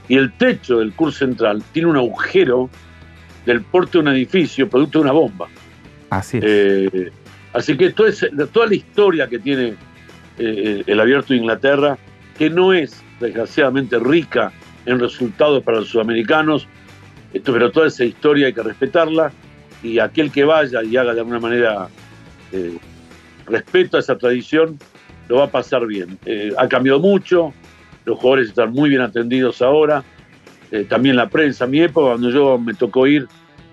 y 0.08 0.16
el 0.16 0.32
techo 0.32 0.78
del 0.80 0.92
curso 0.92 1.20
central 1.20 1.62
tiene 1.72 1.88
un 1.88 1.96
agujero 1.96 2.68
del 3.46 3.62
porte 3.62 3.92
de 3.92 3.98
un 4.00 4.08
edificio 4.08 4.68
producto 4.68 4.98
de 4.98 5.02
una 5.04 5.12
bomba. 5.12 5.46
Así 6.10 6.38
es. 6.38 6.44
Eh, 6.46 7.12
así 7.52 7.76
que 7.76 7.90
toda, 7.90 8.10
ese- 8.10 8.30
toda 8.52 8.66
la 8.66 8.74
historia 8.74 9.28
que 9.28 9.38
tiene 9.38 9.74
eh, 10.38 10.82
el 10.86 11.00
abierto 11.00 11.32
de 11.32 11.40
Inglaterra, 11.40 11.98
que 12.36 12.48
no 12.50 12.72
es 12.72 13.02
desgraciadamente 13.20 13.98
rica 13.98 14.52
en 14.86 14.98
resultados 15.00 15.62
para 15.62 15.78
los 15.80 15.88
sudamericanos, 15.88 16.66
esto, 17.34 17.52
pero 17.52 17.70
toda 17.70 17.88
esa 17.88 18.04
historia 18.04 18.46
hay 18.46 18.52
que 18.52 18.62
respetarla 18.62 19.30
y 19.82 19.98
aquel 19.98 20.30
que 20.32 20.44
vaya 20.44 20.82
y 20.82 20.96
haga 20.96 21.12
de 21.14 21.20
alguna 21.20 21.40
manera 21.40 21.88
eh, 22.52 22.78
respeto 23.46 23.96
a 23.96 24.00
esa 24.00 24.16
tradición, 24.16 24.78
lo 25.28 25.36
va 25.36 25.44
a 25.44 25.50
pasar 25.50 25.86
bien. 25.86 26.18
Eh, 26.24 26.52
ha 26.58 26.66
cambiado 26.68 27.00
mucho, 27.00 27.52
los 28.04 28.18
jugadores 28.18 28.48
están 28.48 28.72
muy 28.72 28.88
bien 28.90 29.02
atendidos 29.02 29.60
ahora, 29.62 30.02
eh, 30.70 30.84
también 30.88 31.16
la 31.16 31.28
prensa. 31.28 31.64
En 31.64 31.70
mi 31.70 31.80
época, 31.80 32.08
cuando 32.12 32.30
yo 32.30 32.58
me 32.58 32.74
tocó 32.74 33.06
ir, 33.06 33.26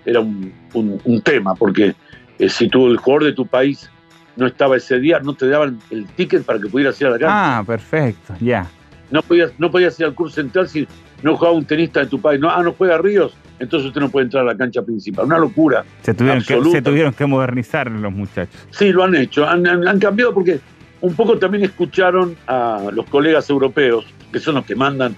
era 0.04 0.20
un, 0.20 0.52
un- 0.74 1.00
un 1.04 1.20
tema, 1.22 1.54
porque 1.54 1.94
eh, 2.38 2.48
si 2.48 2.68
tú, 2.68 2.86
el 2.88 2.98
jugador 2.98 3.24
de 3.24 3.32
tu 3.32 3.46
país 3.46 3.90
no 4.36 4.46
estaba 4.46 4.76
ese 4.76 4.98
día, 5.00 5.18
no 5.20 5.34
te 5.34 5.48
daban 5.48 5.78
el 5.90 6.06
ticket 6.06 6.44
para 6.44 6.58
que 6.60 6.68
pudieras 6.68 7.00
ir 7.00 7.06
a 7.06 7.10
la 7.10 7.18
cancha. 7.18 7.58
Ah, 7.58 7.64
perfecto, 7.66 8.34
ya. 8.40 8.68
No, 9.10 9.22
podías, 9.22 9.52
no 9.58 9.70
podías 9.70 9.98
ir 10.00 10.06
al 10.06 10.14
curso 10.14 10.34
central 10.34 10.68
si 10.68 10.86
no 11.22 11.36
jugaba 11.36 11.56
un 11.56 11.64
tenista 11.64 12.00
de 12.00 12.06
tu 12.06 12.20
país. 12.20 12.38
No, 12.40 12.50
ah, 12.50 12.62
no 12.62 12.72
juega 12.72 12.98
Ríos, 12.98 13.32
entonces 13.58 13.86
usted 13.88 14.00
no 14.00 14.10
puede 14.10 14.24
entrar 14.26 14.42
a 14.42 14.46
la 14.52 14.56
cancha 14.56 14.82
principal. 14.82 15.24
Una 15.26 15.38
locura. 15.38 15.84
Se 16.02 16.12
tuvieron, 16.12 16.42
que, 16.42 16.54
Absoluta. 16.54 16.76
se 16.78 16.82
tuvieron 16.82 17.12
que 17.14 17.24
modernizar 17.24 17.90
los 17.90 18.12
muchachos. 18.12 18.54
Sí, 18.70 18.92
lo 18.92 19.04
han 19.04 19.14
hecho. 19.14 19.48
Han, 19.48 19.66
han- 19.66 19.86
han 19.88 19.98
cambiado 19.98 20.34
porque 20.34 20.60
un 21.00 21.14
poco 21.14 21.38
también 21.38 21.64
escucharon 21.64 22.36
a 22.46 22.90
los 22.92 23.06
colegas 23.06 23.48
europeos, 23.50 24.06
que 24.32 24.38
son 24.38 24.56
los 24.56 24.64
que 24.64 24.74
mandan 24.74 25.14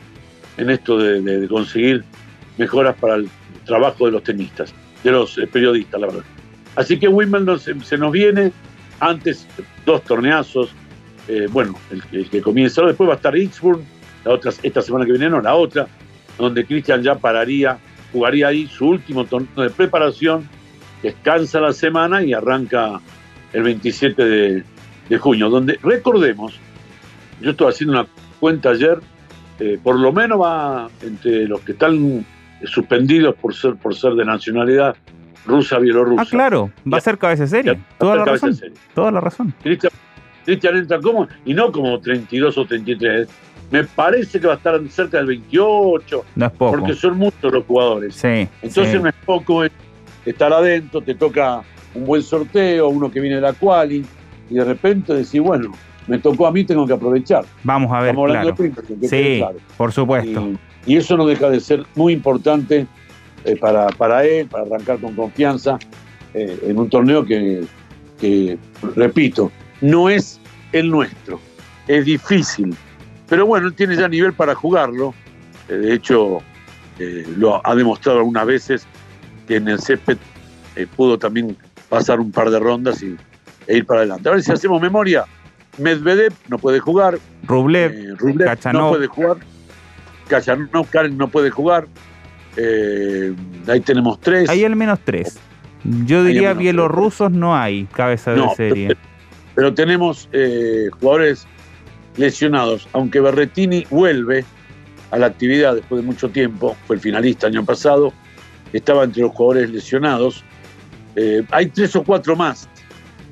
en 0.57 0.71
esto 0.71 0.99
de, 0.99 1.47
conseguir 1.49 2.05
mejoras 2.57 2.97
para 2.97 3.17
el 3.17 3.29
trabajo 3.65 4.07
de 4.07 4.13
los 4.13 4.23
tenistas, 4.23 4.75
de 5.05 5.13
los 5.13 5.39
eh, 5.39 5.47
periodistas, 5.47 6.01
la 6.01 6.07
verdad. 6.09 6.25
Así 6.75 6.99
que 6.99 7.09
Wimbledon 7.09 7.59
se, 7.59 7.99
nos 7.99 8.13
viene, 8.13 8.53
antes 9.01 9.47
dos 9.87 10.03
torneazos, 10.05 10.71
eh, 11.29 11.47
bueno, 11.51 11.75
el, 12.13 12.29
que 12.29 12.41
comienza, 12.41 12.83
después 12.83 13.09
va 13.09 13.15
a 13.15 13.17
estar 13.17 13.37
Innsbruck, 13.37 13.81
la 14.25 14.33
otra, 14.33 14.53
esta 14.63 14.83
semana 14.83 15.05
que 15.05 15.13
viene 15.13 15.31
no, 15.31 15.41
la 15.41 15.55
otra, 15.55 15.87
donde 16.37 16.65
Cristian 16.65 17.03
ya 17.03 17.15
pararía 17.15 17.79
jugaría 18.13 18.49
ahí 18.49 18.67
su 18.67 18.89
último 18.89 19.25
torneo 19.25 19.65
de 19.65 19.71
preparación, 19.71 20.49
descansa 21.03 21.61
la 21.61 21.73
semana 21.73 22.23
y 22.23 22.33
arranca 22.33 23.01
el 23.53 23.63
27 23.63 24.25
de, 24.25 24.65
de 25.09 25.19
junio, 25.19 25.49
donde 25.49 25.79
recordemos, 25.83 26.59
yo 27.41 27.51
estoy 27.51 27.69
haciendo 27.69 28.01
una 28.01 28.07
cuenta 28.41 28.71
ayer, 28.71 28.99
eh, 29.59 29.79
por 29.83 29.99
lo 29.99 30.13
menos 30.13 30.41
va 30.41 30.89
entre 31.03 31.47
los 31.47 31.61
que 31.61 31.73
están 31.73 32.25
suspendidos 32.65 33.35
por 33.37 33.55
ser, 33.55 33.77
por 33.77 33.95
ser 33.95 34.13
de 34.15 34.25
nacionalidad 34.25 34.97
rusa, 35.47 35.79
bielorrusa. 35.79 36.23
Ah, 36.23 36.27
claro, 36.29 36.71
va 36.91 36.99
a 36.99 37.01
ser 37.01 37.19
cabeza 37.19 37.45
de 37.45 37.49
serie. 37.49 37.81
Toda 37.99 38.17
la, 38.17 38.25
razón. 38.25 38.59
Toda 38.95 39.11
la 39.11 39.21
razón. 39.21 39.55
Cristian 39.63 40.77
entra 40.77 41.01
como, 41.01 41.29
y 41.45 41.55
no 41.55 41.73
como 41.73 41.99
32 41.99 42.57
o 42.59 42.65
33. 42.67 43.29
Me 43.71 43.85
parece 43.85 44.41
que 44.41 44.47
va 44.47 44.55
a 44.55 44.57
estar 44.57 44.81
cerca 44.89 45.19
del 45.19 45.27
28. 45.27 46.25
No 46.37 46.47
es 46.47 46.53
poco. 46.53 46.79
Porque 46.79 46.95
son 46.95 47.19
muchos 47.19 47.53
los 47.53 47.65
jugadores. 47.65 48.15
Sí. 48.15 48.49
Entonces 48.63 49.01
no 49.01 49.09
es 49.09 49.15
poco 49.27 49.65
estar 50.25 50.53
adentro, 50.53 51.01
te 51.01 51.15
toca 51.15 51.63
un 51.95 52.05
buen 52.05 52.23
sorteo, 52.23 52.89
uno 52.89 53.11
que 53.11 53.21
viene 53.21 53.37
de 53.37 53.43
la 53.43 53.53
quali, 53.53 54.05
y 54.51 54.55
de 54.55 54.65
repente 54.65 55.15
decís, 55.15 55.41
bueno, 55.41 55.73
me 56.09 56.19
tocó 56.19 56.47
a 56.47 56.53
mí, 56.53 56.65
tengo 56.65 56.87
que 56.87 56.95
aprovechar. 56.95 57.45
Vamos 57.63 57.93
a 57.93 58.01
ver, 58.01 58.15
claro. 58.15 58.55
sí, 59.03 59.43
por 59.77 59.93
supuesto. 59.93 60.51
Y, 60.87 60.97
eso 60.97 61.17
no 61.17 61.27
deja 61.27 61.51
de 61.51 61.61
ser 61.61 61.85
muy 61.95 62.15
importante 62.15 62.87
eh, 63.45 63.57
para, 63.57 63.89
para 63.89 64.25
él, 64.25 64.47
para 64.47 64.65
arrancar 64.65 64.99
con 64.99 65.15
confianza 65.15 65.79
eh, 66.33 66.59
en 66.63 66.79
un 66.79 66.89
torneo 66.89 67.25
que, 67.27 67.67
repito, 68.97 69.53
no 69.83 70.09
es 70.09 70.41
el 70.73 70.91
nuestro, 70.91 71.39
es 71.87 72.07
difícil. 72.07 72.75
Pero 73.29 73.45
bueno, 73.45 73.67
él 73.67 73.75
tiene 73.75 73.97
ya 73.97 74.09
nivel 74.09 74.33
para 74.33 74.55
jugarlo. 74.55 75.13
Eh, 75.69 75.75
de 75.75 75.95
hecho, 75.95 76.41
lo 77.37 77.65
ha 77.65 77.75
demostrado 77.77 78.19
algunas 78.19 78.47
veces 78.47 78.87
que 79.47 79.57
en 79.57 79.69
el 79.69 79.79
césped 79.79 80.17
pudo 80.97 81.19
también 81.19 81.57
pasar 81.89 82.19
un 82.19 82.33
par 82.33 82.51
de 82.51 82.59
rondas 82.59 83.03
y, 83.03 83.17
e 83.69 83.77
ir 83.77 83.87
para 83.87 84.01
adelante. 84.01 84.29
A 84.29 84.33
ver 84.33 84.43
si 84.43 84.51
hacemos 84.51 84.81
memoria. 84.81 85.27
Medvedev 85.77 86.33
no 86.49 86.59
puede 86.59 86.81
jugar. 86.81 87.19
Rublev, 87.45 87.93
eh, 87.93 88.73
no 88.73 88.89
puede 88.89 89.07
jugar. 89.07 89.37
Kachanov, 90.27 90.89
Karen 90.91 91.17
no 91.17 91.29
puede 91.29 91.51
jugar. 91.51 91.87
Eh, 92.57 93.33
ahí 93.69 93.81
tenemos 93.81 94.19
tres. 94.21 94.49
Hay 94.49 94.65
al 94.65 94.75
menos 94.75 94.99
tres. 95.05 95.39
Yo 95.85 96.25
diría 96.25 96.55
bielorrusos 96.55 97.31
no 97.31 97.55
hay 97.55 97.85
cabeza 97.85 98.33
de 98.33 98.43
serie. 98.57 98.97
Pero, 99.55 99.75
tenemos 99.75 100.29
eh, 100.33 100.89
jugadores 100.99 101.47
lesionados. 102.17 102.89
Aunque 102.93 103.21
Berretini 103.21 103.87
vuelve 103.91 104.45
a 105.11 105.19
la 105.19 105.27
actividad 105.27 105.75
después 105.75 106.01
de 106.01 106.07
mucho 106.07 106.29
tiempo, 106.31 106.77
fue 106.87 106.97
el 106.97 107.03
finalista 107.03 107.47
año 107.47 107.65
pasado, 107.65 108.13
estaba 108.73 109.05
entre 109.05 109.23
los 109.23 109.33
jugadores 109.33 109.71
lesionados. 109.71 110.45
hay 111.51 111.67
tres 111.67 111.97
o 111.97 112.05
cuatro 112.05 112.37
más 112.37 112.69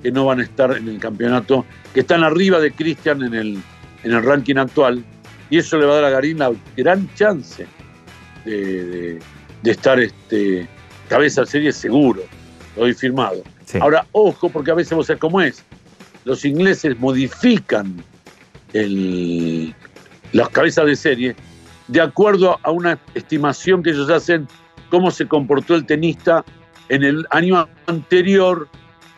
que 0.07 0.13
no 0.13 0.25
van 0.25 0.39
a 0.39 0.45
estar 0.45 0.71
en 0.77 0.87
el 0.87 1.01
campeonato, 1.01 1.67
que 1.93 1.99
están 1.99 2.23
arriba 2.23 2.61
de 2.61 2.71
Cristian 2.71 3.25
en 3.25 3.35
el, 3.35 3.59
en 4.05 4.13
el 4.13 4.23
ranking 4.23 4.55
actual, 4.55 5.05
y 5.51 5.59
eso 5.59 5.77
le 5.79 5.85
va 5.85 5.95
a 5.95 5.97
dar 5.97 6.05
a 6.05 6.11
Garín 6.11 6.39
la 6.39 6.53
gran 6.77 7.13
chance 7.17 7.67
de, 8.45 9.19
estar 9.65 9.99
este, 9.99 10.69
cabeza 11.09 11.41
de 11.41 11.47
serie 11.49 11.73
seguro, 11.73 12.23
lo 12.77 12.83
doy 12.83 12.95
firmado. 12.95 13.43
Ahora, 13.81 14.07
ojo, 14.13 14.49
porque 14.49 14.71
a 14.71 14.75
veces 14.75 14.97
vos 14.97 15.09
sabés 15.09 15.19
cómo 15.19 15.41
es, 15.41 15.65
los 16.25 16.45
ingleses 16.45 16.97
modifican 17.01 17.97
el, 18.75 19.75
las 20.31 20.51
cabezas 20.51 20.87
de 20.87 20.95
serie 20.95 21.37
de 21.89 22.01
acuerdo 22.01 22.61
a 22.63 22.71
una 22.71 22.97
estimación 23.17 23.83
que 23.83 23.91
ellos 23.91 24.09
hacen 24.09 24.47
cómo 24.89 25.11
se 25.11 25.27
comportó 25.27 25.75
el 25.75 25.85
tenista 25.85 26.45
en 26.91 27.03
el 27.03 27.27
año 27.31 27.69
anterior 27.89 28.69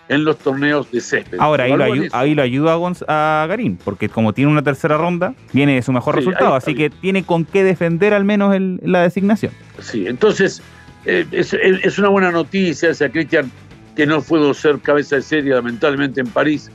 en 0.08 0.24
los 0.24 0.38
torneos 0.38 0.90
de 0.90 1.00
césped. 1.00 1.38
Ahora, 1.38 1.64
ahí 2.12 2.34
lo, 2.34 2.42
ayuda 2.42 2.78
a, 3.08 3.46
Garín, 3.46 3.78
porque 3.84 4.08
como 4.08 4.32
tiene 4.32 4.50
una 4.50 4.62
tercera 4.62 4.96
ronda, 4.96 5.34
viene 5.52 5.74
de 5.74 5.82
su 5.82 5.92
mejor 5.92 6.16
resultado, 6.16 6.54
así 6.54 6.74
que 6.74 6.90
tiene 6.90 7.24
con 7.24 7.44
qué 7.44 7.62
defender 7.62 8.14
al 8.14 8.24
menos 8.24 8.56
la 8.82 9.02
designación. 9.02 9.52
Sí, 9.80 10.06
entonces 10.06 10.62
eh, 11.04 11.26
es, 11.30 11.98
una 11.98 12.08
buena 12.08 12.30
noticia, 12.30 12.94
sea 12.94 13.10
Cristian, 13.10 13.50
que 13.94 14.06
no 14.06 14.22
pudo 14.22 14.54
ser 14.54 14.78
cabeza 14.80 15.16
de 15.16 15.22
serie 15.22 15.54
lamentablemente 15.54 16.20
en 16.20 16.28
París. 16.28 16.70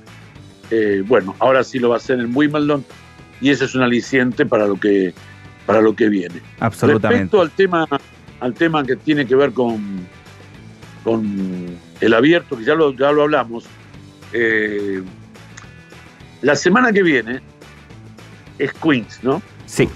Eh, 0.71 1.03
bueno, 1.05 1.35
ahora 1.39 1.63
sí 1.63 1.79
lo 1.79 1.89
va 1.89 1.95
a 1.95 1.97
hacer 1.97 2.19
en 2.19 2.35
Wimbledon 2.35 2.85
y 3.41 3.49
eso 3.49 3.65
es 3.65 3.75
un 3.75 3.81
aliciente 3.81 4.45
para 4.45 4.67
lo 4.67 4.79
que, 4.79 5.13
para 5.65 5.81
lo 5.81 5.95
que 5.95 6.09
viene. 6.09 6.41
Absolutamente. 6.59 7.37
Respecto 7.37 7.41
al 7.41 7.51
tema, 7.51 7.87
al 8.39 8.53
tema 8.53 8.83
que 8.83 8.95
tiene 8.95 9.25
que 9.25 9.35
ver 9.35 9.51
con, 9.51 10.05
con 11.03 11.77
el 12.03 12.13
abierto, 12.13 12.57
que 12.57 12.65
ya 12.65 12.75
lo, 12.75 12.93
ya 12.93 13.11
lo 13.11 13.23
hablamos, 13.23 13.65
eh, 14.33 15.01
la 16.41 16.55
semana 16.55 16.91
que 16.91 17.01
viene 17.01 17.39
es 18.59 18.73
Queens, 18.73 19.23
¿no? 19.23 19.41
Sí. 19.65 19.87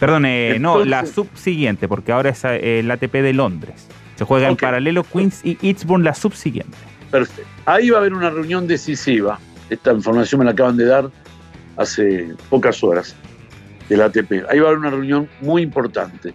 Perdón, 0.00 0.26
no, 0.60 0.84
la 0.84 1.06
subsiguiente, 1.06 1.86
porque 1.86 2.10
ahora 2.10 2.30
es 2.30 2.42
eh, 2.44 2.80
el 2.80 2.90
ATP 2.90 3.12
de 3.12 3.32
Londres. 3.34 3.86
Se 4.16 4.24
juega 4.24 4.48
en 4.48 4.56
paralelo 4.56 5.04
Queens 5.04 5.44
y 5.44 5.58
Eastbourne 5.62 6.04
la 6.04 6.14
subsiguiente. 6.14 6.76
Perfecto. 7.10 7.48
Ahí 7.66 7.90
va 7.90 7.98
a 7.98 8.00
haber 8.00 8.14
una 8.14 8.30
reunión 8.30 8.66
decisiva. 8.66 9.38
Esta 9.70 9.92
información 9.92 10.40
me 10.40 10.44
la 10.44 10.52
acaban 10.52 10.76
de 10.76 10.86
dar 10.86 11.10
hace 11.76 12.34
pocas 12.48 12.82
horas 12.82 13.14
del 13.88 14.00
ATP. 14.00 14.44
Ahí 14.48 14.58
va 14.58 14.66
a 14.66 14.68
haber 14.70 14.78
una 14.78 14.90
reunión 14.90 15.28
muy 15.40 15.62
importante 15.62 16.34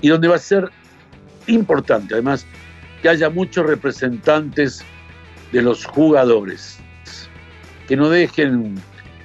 y 0.00 0.08
donde 0.08 0.28
va 0.28 0.36
a 0.36 0.40
ser 0.40 0.70
importante, 1.46 2.14
además, 2.14 2.44
que 3.02 3.08
haya 3.08 3.30
muchos 3.30 3.66
representantes 3.66 4.84
de 5.52 5.62
los 5.62 5.84
jugadores, 5.84 6.78
que 7.88 7.96
no 7.96 8.08
dejen 8.08 8.74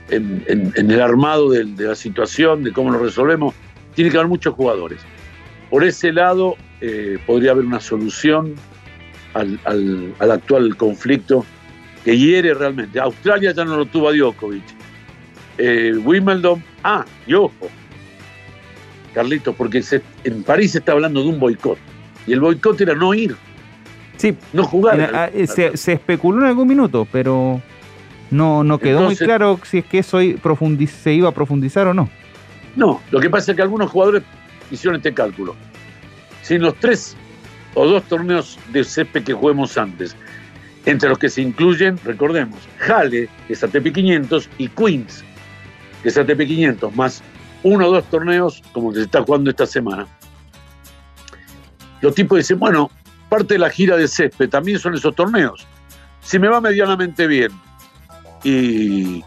en, 0.09 0.73
el 0.75 1.01
armado 1.01 1.49
de, 1.49 1.65
la 1.65 1.95
situación, 1.95 2.63
de 2.63 2.71
cómo 2.71 2.91
lo 2.91 2.99
resolvemos, 2.99 3.55
tiene 3.95 4.11
que 4.11 4.17
haber 4.17 4.29
muchos 4.29 4.53
jugadores. 4.53 4.99
Por 5.69 5.83
ese 5.83 6.11
lado 6.11 6.55
eh, 6.81 7.17
podría 7.25 7.51
haber 7.51 7.65
una 7.65 7.79
solución 7.79 8.55
al, 9.33 10.13
actual 10.19 10.75
conflicto 10.75 11.45
que 12.03 12.17
hiere 12.17 12.53
realmente. 12.53 12.99
Australia 12.99 13.51
ya 13.51 13.63
no 13.63 13.77
lo 13.77 13.85
tuvo 13.85 14.09
a 14.09 14.13
Djokovic. 14.13 14.63
Eh, 15.57 15.93
Wimbledon, 16.03 16.63
ah, 16.83 17.05
y 17.27 17.33
ojo, 17.33 17.69
Carlitos, 19.13 19.55
porque 19.55 19.83
en 20.23 20.43
París 20.43 20.71
se 20.71 20.79
está 20.79 20.93
hablando 20.93 21.21
de 21.21 21.29
un 21.29 21.39
boicot. 21.39 21.77
Y 22.27 22.33
el 22.33 22.39
boicot 22.39 22.79
era 22.81 22.95
no 22.95 23.13
ir. 23.13 23.35
Sí, 24.21 24.37
no 24.53 24.65
jugar. 24.65 25.09
Ah, 25.15 25.31
eh, 25.33 25.47
se, 25.47 25.93
especuló 25.93 26.41
en 26.41 26.47
algún 26.49 26.67
minuto, 26.67 27.07
pero 27.11 27.59
no, 28.29 28.63
no 28.63 28.77
quedó 28.77 29.01
muy 29.01 29.15
claro 29.15 29.59
si 29.63 29.79
es 29.79 29.85
que 29.85 29.97
eso 29.97 30.19
se 30.19 31.13
iba 31.13 31.29
a 31.29 31.31
profundizar 31.31 31.87
o 31.87 31.93
no. 31.95 32.07
No, 32.75 33.01
lo 33.09 33.19
que 33.19 33.31
pasa 33.31 33.51
es 33.51 33.55
que 33.55 33.63
algunos 33.63 33.89
jugadores 33.89 34.21
hicieron 34.69 34.97
este 34.97 35.11
cálculo. 35.11 35.55
Si 36.43 36.53
en 36.53 36.61
los 36.61 36.75
tres 36.75 37.15
o 37.73 37.87
dos 37.87 38.03
torneos 38.03 38.59
de 38.71 38.83
CP 38.83 39.23
que 39.23 39.33
juguemos 39.33 39.75
antes, 39.79 40.15
entre 40.85 41.09
los 41.09 41.17
que 41.17 41.27
se 41.27 41.41
incluyen, 41.41 41.97
recordemos, 42.05 42.59
Jale, 42.77 43.27
que 43.47 43.53
es 43.53 43.63
ATP 43.63 43.91
500, 43.91 44.49
y 44.59 44.67
Queens, 44.67 45.23
que 46.03 46.09
es 46.09 46.17
ATP 46.17 46.45
500, 46.45 46.95
más 46.95 47.23
uno 47.63 47.87
o 47.87 47.91
dos 47.91 48.05
torneos 48.05 48.61
como 48.71 48.93
se 48.93 49.01
está 49.01 49.23
jugando 49.23 49.49
esta 49.49 49.65
semana. 49.65 50.05
Los 52.01 52.13
tipos 52.13 52.37
dicen, 52.37 52.59
bueno, 52.59 52.91
parte 53.31 53.53
de 53.53 53.59
la 53.59 53.69
gira 53.69 53.95
de 53.95 54.09
césped 54.09 54.49
también 54.49 54.77
son 54.77 54.93
esos 54.93 55.15
torneos. 55.15 55.65
Si 56.19 56.37
me 56.37 56.49
va 56.49 56.59
medianamente 56.59 57.27
bien 57.27 57.49
y, 58.43 59.23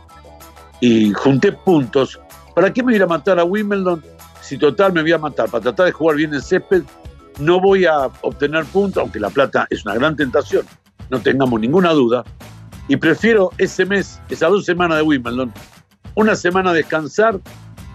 junté 1.14 1.52
puntos, 1.52 2.20
¿para 2.54 2.70
qué 2.70 2.82
me 2.82 2.92
voy 2.92 3.00
a 3.00 3.06
matar 3.06 3.38
a 3.40 3.44
Wimbledon 3.44 4.04
si 4.42 4.58
total 4.58 4.92
me 4.92 5.00
voy 5.00 5.12
a 5.12 5.18
matar? 5.18 5.48
Para 5.48 5.62
tratar 5.62 5.86
de 5.86 5.92
jugar 5.92 6.18
bien 6.18 6.34
el 6.34 6.42
césped, 6.42 6.82
no 7.38 7.58
voy 7.62 7.86
a 7.86 8.10
obtener 8.20 8.66
puntos, 8.66 9.00
aunque 9.00 9.18
la 9.18 9.30
plata 9.30 9.66
es 9.70 9.86
una 9.86 9.94
gran 9.94 10.14
tentación, 10.14 10.66
no 11.08 11.20
tengamos 11.20 11.58
ninguna 11.58 11.92
duda. 11.92 12.24
Y 12.88 12.96
prefiero 12.96 13.52
ese 13.56 13.86
mes, 13.86 14.20
esas 14.28 14.50
dos 14.50 14.66
semanas 14.66 14.98
de 14.98 15.02
Wimbledon, 15.02 15.50
una 16.14 16.36
semana 16.36 16.74
descansar, 16.74 17.40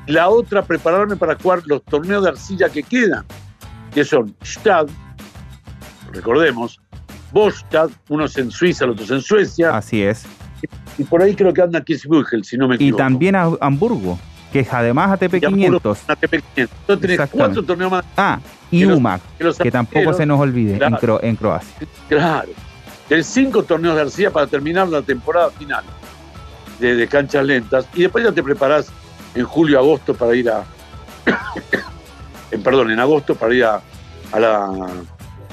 la 0.07 0.27
otra 0.29 0.63
prepararme 0.63 1.17
para 1.17 1.35
jugar 1.35 1.61
los 1.67 1.83
torneos 1.83 2.23
de 2.23 2.29
arcilla 2.29 2.67
que 2.69 2.81
quedan, 2.81 3.25
que 3.93 4.03
son 4.03 4.35
Stad, 4.41 4.87
recordemos, 6.13 6.79
Bostad, 7.31 7.89
unos 8.09 8.37
en 8.37 8.49
Suiza, 8.51 8.85
los 8.85 8.95
otros 8.95 9.11
en 9.11 9.21
Suecia. 9.21 9.75
Así 9.75 10.01
es. 10.01 10.25
Y 10.97 11.03
por 11.03 11.21
ahí 11.21 11.35
creo 11.35 11.53
que 11.53 11.61
anda 11.61 11.83
Kitzbühel, 11.83 12.43
si 12.43 12.57
no 12.57 12.67
me 12.67 12.75
equivoco. 12.75 13.01
Y 13.01 13.05
también 13.05 13.35
a 13.35 13.49
Hamburgo, 13.61 14.19
que 14.51 14.61
es 14.61 14.73
además 14.73 15.11
ATP 15.11 15.39
500. 15.39 16.09
ATP 16.09 16.31
500. 16.55 16.77
Entonces 16.79 17.17
tenés 17.17 17.29
cuatro 17.29 17.63
torneos 17.63 17.91
más. 17.91 18.05
Ah, 18.17 18.39
y 18.71 18.85
UMAC, 18.85 19.21
que, 19.61 19.71
tampoco 19.71 20.13
se 20.13 20.25
nos 20.25 20.39
olvide 20.39 20.79
en, 21.21 21.35
Croacia. 21.35 21.87
Claro. 22.07 22.49
Tenés 23.07 23.27
cinco 23.27 23.63
torneos 23.63 23.95
de 23.95 24.01
arcilla 24.01 24.31
para 24.31 24.47
terminar 24.47 24.87
la 24.87 25.01
temporada 25.01 25.49
final 25.51 25.83
de, 26.79 26.95
de 26.95 27.07
canchas 27.07 27.45
lentas. 27.45 27.87
Y 27.93 28.01
después 28.01 28.23
ya 28.23 28.31
te 28.31 28.43
preparás 28.43 28.91
en 29.35 29.45
julio, 29.45 29.79
agosto 29.79 30.13
para 30.13 30.35
ir 30.35 30.49
a. 30.49 30.63
en, 32.51 32.61
perdón, 32.61 32.91
en 32.91 32.99
agosto 32.99 33.35
para 33.35 33.53
ir 33.53 33.65
a 33.65 33.81
a 34.31 34.39
la 34.39 34.87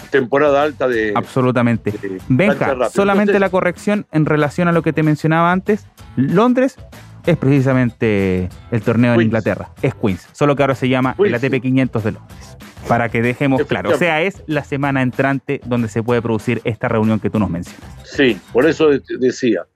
temporada 0.07 0.62
alta 0.62 0.88
de. 0.88 1.12
Absolutamente. 1.14 1.92
Venga, 2.29 2.88
solamente 2.90 3.38
la 3.38 3.51
corrección 3.51 4.07
en 4.12 4.27
relación 4.27 4.69
a 4.69 4.73
lo 4.73 4.83
que 4.83 4.92
te 4.92 5.03
mencionaba 5.03 5.53
antes. 5.53 5.87
Londres 6.16 6.77
es 7.27 7.37
precisamente 7.37 8.49
el 8.71 8.83
torneo 8.83 9.14
en 9.14 9.23
Inglaterra. 9.23 9.71
Es 9.83 9.95
Queens. 9.95 10.29
Solo 10.33 10.57
que 10.57 10.62
ahora 10.62 10.75
se 10.75 10.88
llama 10.88 11.14
el 11.19 11.35
ATP 11.35 11.61
500 11.61 12.05
de 12.05 12.12
Londres. 12.12 12.57
Para 12.88 13.09
que 13.09 13.21
dejemos 13.21 13.64
claro. 13.64 13.90
O 13.90 13.99
sea, 13.99 14.23
es 14.23 14.42
la 14.47 14.62
semana 14.62 15.03
entrante 15.03 15.61
donde 15.64 15.88
se 15.88 16.03
puede 16.03 16.23
producir 16.23 16.61
esta 16.64 16.88
reunión 16.88 17.19
que 17.19 17.31
tú 17.31 17.38
nos 17.38 17.51
mencionas. 17.51 17.83
Sí, 18.05 18.38
por 18.53 18.66
eso 18.66 18.90
decía. 19.19 19.66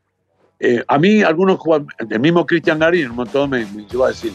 Eh, 0.62 0.84
a 0.86 0.98
mí, 0.98 1.22
algunos 1.22 1.58
jugadores, 1.58 1.88
el 2.10 2.20
mismo 2.20 2.44
Cristian 2.46 2.78
Garín, 2.78 3.10
un 3.10 3.16
montón 3.16 3.50
me, 3.50 3.64
me 3.66 3.84
llevó 3.86 4.04
a 4.04 4.08
decir: 4.08 4.32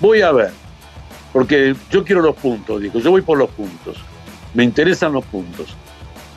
Voy 0.00 0.22
a 0.22 0.32
ver, 0.32 0.50
porque 1.32 1.76
yo 1.90 2.02
quiero 2.02 2.22
los 2.22 2.34
puntos, 2.34 2.80
dijo. 2.80 2.98
Yo 2.98 3.10
voy 3.10 3.20
por 3.20 3.38
los 3.38 3.50
puntos 3.50 4.02
me 4.54 4.64
interesan 4.64 5.12
los 5.12 5.24
puntos. 5.26 5.76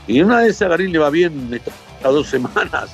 Y 0.07 0.21
una 0.21 0.41
vez 0.41 0.61
a 0.61 0.67
Garín 0.67 0.91
le 0.91 0.99
va 0.99 1.09
bien 1.09 1.49
estas 1.51 1.73
dos 2.01 2.27
semanas. 2.27 2.91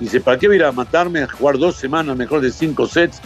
Dice, 0.00 0.20
¿para 0.20 0.38
qué 0.38 0.46
voy 0.46 0.56
a 0.56 0.58
ir 0.58 0.64
a 0.64 0.72
matarme 0.72 1.22
a 1.22 1.28
jugar 1.28 1.58
dos 1.58 1.76
semanas 1.76 2.16
mejor 2.16 2.40
de 2.40 2.50
cinco 2.50 2.86
sets 2.86 3.20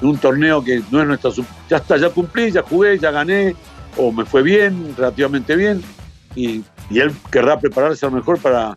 en 0.00 0.08
un 0.08 0.18
torneo 0.18 0.62
que 0.62 0.82
no 0.90 1.00
es 1.00 1.06
nuestra... 1.06 1.30
Ya 1.68 1.78
está, 1.78 1.96
ya 1.96 2.08
cumplí, 2.10 2.50
ya 2.50 2.62
jugué, 2.62 2.98
ya 2.98 3.10
gané, 3.10 3.54
o 3.96 4.12
me 4.12 4.24
fue 4.24 4.42
bien, 4.42 4.94
relativamente 4.96 5.56
bien, 5.56 5.82
y, 6.34 6.62
él 6.90 7.12
querrá 7.30 7.58
prepararse 7.58 8.04
a 8.04 8.08
lo 8.08 8.16
mejor 8.16 8.38
para 8.40 8.76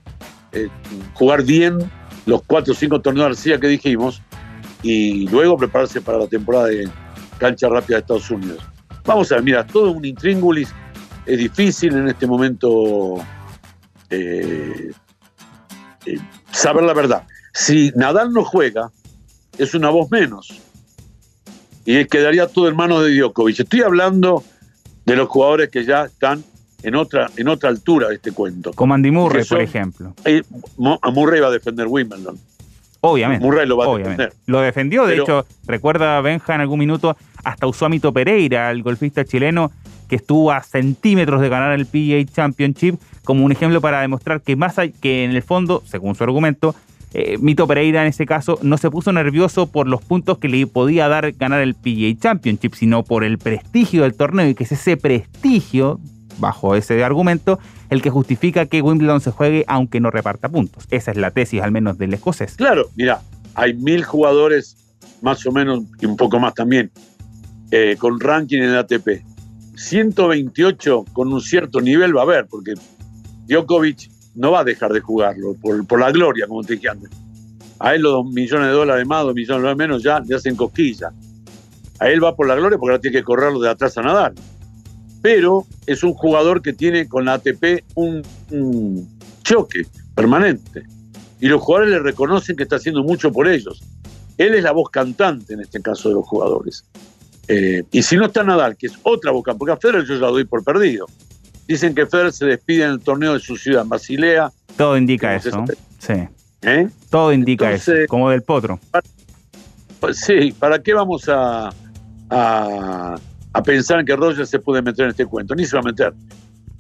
eh, 0.52 0.68
jugar 1.14 1.44
bien 1.44 1.80
los 2.28 2.44
cuatro 2.44 2.74
o 2.74 2.76
cinco 2.76 3.02
torneos 3.02 3.26
de 3.26 3.32
arcilla 3.32 3.60
que 3.60 3.68
dijimos, 3.68 4.22
y 4.84 5.28
luego 5.30 5.58
prepararse 5.58 6.02
para 6.02 6.20
la 6.20 6.28
temporada 6.28 6.68
de 6.68 6.88
cancha 7.40 7.70
rápida 7.70 7.98
de 7.98 8.02
Estados 8.02 8.30
Unidos. 8.30 8.60
Vamos 9.06 9.32
a 9.32 9.36
ver, 9.36 9.44
mira, 9.44 9.66
todo 9.66 9.92
un 9.92 10.06
intríngulis 10.06 10.74
es 11.26 11.38
difícil 11.38 11.96
en 11.96 12.08
este 12.08 12.28
momento 12.28 13.16
eh, 14.10 14.92
eh, 16.06 16.18
saber 16.52 16.84
la 16.84 16.94
verdad. 16.94 17.24
Si 17.54 17.92
Nadal 17.96 18.34
no 18.34 18.44
juega, 18.44 18.92
es 19.58 19.74
una 19.74 19.90
voz 19.90 20.10
menos. 20.12 20.62
Y 21.86 22.06
quedaría 22.06 22.48
todo 22.48 22.70
en 22.70 22.76
manos 22.76 23.04
de 23.04 23.16
Djokovic. 23.16 23.60
Estoy 23.60 23.82
hablando 23.82 24.44
de 25.06 25.16
los 25.16 25.28
jugadores 25.28 25.70
que 25.70 25.84
ya 25.84 26.06
están 26.06 26.44
en 26.82 26.96
otra, 26.96 27.30
en 27.38 27.48
otra 27.48 27.70
altura 27.70 28.10
de 28.10 28.16
este 28.16 28.32
cuento. 28.32 28.72
Como 28.74 28.94
Andy 28.94 29.12
Murray, 29.12 29.44
por 29.46 29.62
ejemplo. 29.62 30.14
Eh, 30.26 30.44
Murray 30.78 31.42
va 31.42 31.48
a 31.48 31.52
defender 31.52 31.88
Wimbledon. 31.88 32.38
Obviamente. 33.02 33.46
Murray 33.46 33.68
lo 33.68 33.78
va 33.78 33.86
a 33.86 33.98
defender. 33.98 34.34
Lo 34.46 34.62
defendió, 34.62 35.06
de 35.06 35.18
hecho, 35.18 35.46
recuerda 35.68 36.22
Benja 36.22 36.56
en 36.56 36.62
algún 36.62 36.80
minuto, 36.80 37.18
hasta 37.44 37.68
usó 37.68 37.86
a 37.86 37.90
Mito 37.90 38.14
Pereira, 38.14 38.72
el 38.72 38.82
golfista 38.82 39.26
chileno, 39.26 39.72
que 40.08 40.16
estuvo 40.16 40.52
a 40.52 40.62
centímetros 40.64 41.42
de 41.42 41.50
ganar 41.50 41.72
el 41.74 41.86
PGA 41.86 42.24
Championship, 42.32 42.96
como 43.24 43.46
un 43.46 43.52
ejemplo 43.52 43.82
para 43.82 44.02
demostrar 44.02 44.42
que 44.42 44.56
más 44.56 44.78
hay, 44.80 44.92
que 44.92 45.24
en 45.24 45.32
el 45.32 45.42
fondo, 45.42 45.84
según 45.86 46.16
su 46.16 46.24
argumento, 46.24 46.76
eh, 47.14 47.38
Mito 47.40 47.68
Pereira 47.68 48.02
en 48.02 48.08
ese 48.08 48.26
caso 48.26 48.58
no 48.64 48.78
se 48.78 48.90
puso 48.90 49.12
nervioso 49.12 49.68
por 49.68 49.88
los 49.88 50.02
puntos 50.02 50.40
que 50.40 50.50
le 50.50 50.66
podía 50.66 51.08
dar 51.08 51.32
ganar 51.34 51.62
el 51.62 51.76
PGA 51.76 52.20
Championship, 52.20 52.74
sino 52.74 53.04
por 53.04 53.24
el 53.24 53.38
prestigio 53.38 54.02
del 54.02 54.16
torneo 54.16 54.50
y 54.50 54.56
que 54.56 54.64
es 54.64 54.72
ese 54.72 54.98
prestigio, 54.98 56.00
bajo 56.40 56.76
ese 56.76 57.04
argumento, 57.04 57.60
el 57.92 58.02
que 58.02 58.10
justifica 58.10 58.66
que 58.66 58.82
Wimbledon 58.82 59.22
se 59.22 59.30
juegue 59.30 59.64
aunque 59.68 60.00
no 60.00 60.10
reparta 60.10 60.50
puntos. 60.50 60.88
Esa 60.90 61.12
es 61.12 61.18
la 61.18 61.30
tesis 61.30 61.62
al 61.62 61.72
menos 61.72 62.00
del 62.00 62.16
escocés. 62.16 62.56
Claro, 62.56 62.90
mira, 62.96 63.22
hay 63.54 63.76
mil 63.76 64.04
jugadores, 64.04 64.76
más 65.22 65.46
o 65.46 65.52
menos, 65.52 65.84
y 66.02 66.08
un 66.08 66.18
poco 66.18 66.40
más 66.40 66.56
también, 66.56 66.92
eh, 67.70 67.96
con 68.00 68.20
ranking 68.20 68.58
en 68.58 68.70
el 68.70 68.78
ATP. 68.78 69.24
128 69.76 71.06
con 71.14 71.34
un 71.34 71.42
cierto 71.42 71.82
nivel 71.82 72.16
va 72.16 72.22
a 72.22 72.24
haber, 72.24 72.48
porque 72.48 72.74
Djokovic 73.48 74.10
no 74.36 74.52
va 74.52 74.62
a 74.62 74.64
dejar 74.64 74.92
de 74.94 75.00
jugarlo 75.00 75.56
por, 75.56 76.00
la 76.00 76.12
gloria, 76.12 76.48
como 76.48 76.64
te 76.64 76.74
dije 76.74 76.90
antes. 76.90 77.10
A 77.80 77.96
él 77.96 78.02
los 78.02 78.14
dos 78.14 78.26
millones 78.26 78.68
de 78.68 78.74
dólares 78.74 79.08
más, 79.08 79.24
dos 79.24 79.34
millones 79.34 79.58
de 79.58 79.70
dólares 79.70 79.78
menos, 79.78 80.04
ya 80.04 80.20
le 80.20 80.36
hacen 80.36 80.56
cosquilla. 80.56 81.12
A 82.00 82.10
él 82.10 82.24
va 82.24 82.36
por 82.36 82.48
la 82.48 82.56
gloria 82.56 82.78
porque 82.78 82.92
ahora 82.92 83.02
tiene 83.02 83.18
que 83.18 83.24
correrlo 83.24 83.60
de 83.60 83.70
atrás 83.70 83.98
a 83.98 84.02
nadar. 84.02 84.34
Pero 85.22 85.66
es 85.86 86.04
un 86.04 86.14
jugador 86.14 86.62
que 86.62 86.74
tiene 86.74 87.08
con 87.08 87.26
la 87.26 87.34
ATP 87.34 87.84
un, 87.96 88.24
choque 89.44 89.84
permanente. 90.16 90.84
Y 91.40 91.48
los 91.48 91.62
jugadores 91.62 91.92
le 91.92 92.00
reconocen 92.00 92.56
que 92.56 92.64
está 92.64 92.78
haciendo 92.78 93.04
mucho 93.04 93.32
por 93.32 93.48
ellos. 93.48 93.82
Él 94.38 94.56
es 94.56 94.64
la 94.64 94.72
voz 94.72 94.90
cantante 94.90 95.54
en 95.54 95.60
este 95.60 95.82
caso 95.82 96.10
de 96.10 96.16
los 96.16 96.26
jugadores. 96.26 96.86
Eh, 97.48 97.84
y 97.92 98.04
si 98.04 98.16
no 98.16 98.26
está 98.26 98.44
Nadal, 98.44 98.78
que 98.78 98.88
es 98.88 98.94
otra 99.04 99.32
boca, 99.32 99.54
porque 99.54 99.74
a 99.74 99.78
Federer 99.78 100.06
yo 100.06 100.16
ya 100.16 100.22
lo 100.22 100.32
doy 100.32 100.46
por 100.46 100.64
perdido. 100.64 101.06
Dicen 101.68 101.96
que 101.96 102.06
Federer 102.06 102.34
se 102.34 102.46
despide 102.46 102.84
en 102.84 102.92
el 102.92 103.00
torneo 103.00 103.34
de 103.34 103.40
su 103.40 103.56
ciudad, 103.58 103.84
en 103.84 103.90
Basilea. 103.90 104.52
Todo 104.78 104.98
indica 104.98 105.36
eso. 105.36 105.66
Sí. 106.00 106.14
¿Eh? 106.62 106.88
Todo 107.10 107.34
indica 107.34 107.72
eso, 107.72 107.92
como 108.08 108.30
del 108.30 108.42
potro. 108.42 108.80
Pues 110.00 110.20
sí, 110.20 110.54
¿para 110.58 110.82
qué 110.82 110.94
vamos 110.94 111.30
a, 111.30 111.70
a, 112.30 113.64
pensar 113.64 114.00
en 114.00 114.06
que 114.06 114.16
Roger 114.16 114.48
se 114.48 114.60
puede 114.60 114.82
meter 114.82 115.06
en 115.06 115.12
este 115.12 115.26
cuento? 115.26 115.56
Ni 115.56 115.66
se 115.66 115.76
va 115.76 115.82
a 115.82 115.86
meter. 115.86 116.14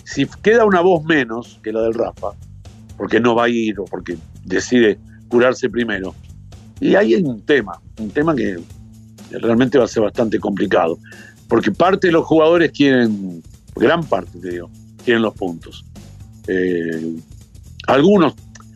Si 0.05 0.25
queda 0.41 0.65
una 0.65 0.81
voz 0.81 1.03
menos 1.03 1.59
que 1.63 1.71
la 1.71 1.81
del 1.81 1.93
Rafa, 1.93 2.29
porque 2.97 3.19
no 3.19 3.35
va 3.35 3.45
a 3.45 3.49
ir 3.49 3.79
o 3.79 3.85
porque 3.85 4.17
decide 4.43 4.97
curarse 5.27 5.69
primero, 5.69 6.15
y 6.79 6.95
ahí 6.95 7.13
hay 7.13 7.23
un 7.23 7.41
tema, 7.41 7.79
un 7.99 8.09
tema 8.09 8.35
que 8.35 8.57
realmente 9.41 9.77
va 9.77 9.85
a 9.85 9.87
ser 9.87 10.03
bastante 10.03 10.39
complicado. 10.39 10.97
Porque 11.47 11.71
parte 11.71 12.07
de 12.07 12.13
los 12.13 12.25
jugadores 12.25 12.71
quieren, 12.71 13.43
gran 13.75 14.03
parte 14.03 14.39
te 14.39 14.49
digo, 14.51 14.69
quieren 15.03 15.21
los 15.21 15.33
puntos. 15.33 15.85
Eh, 16.47 17.15
algunos, 17.87 18.33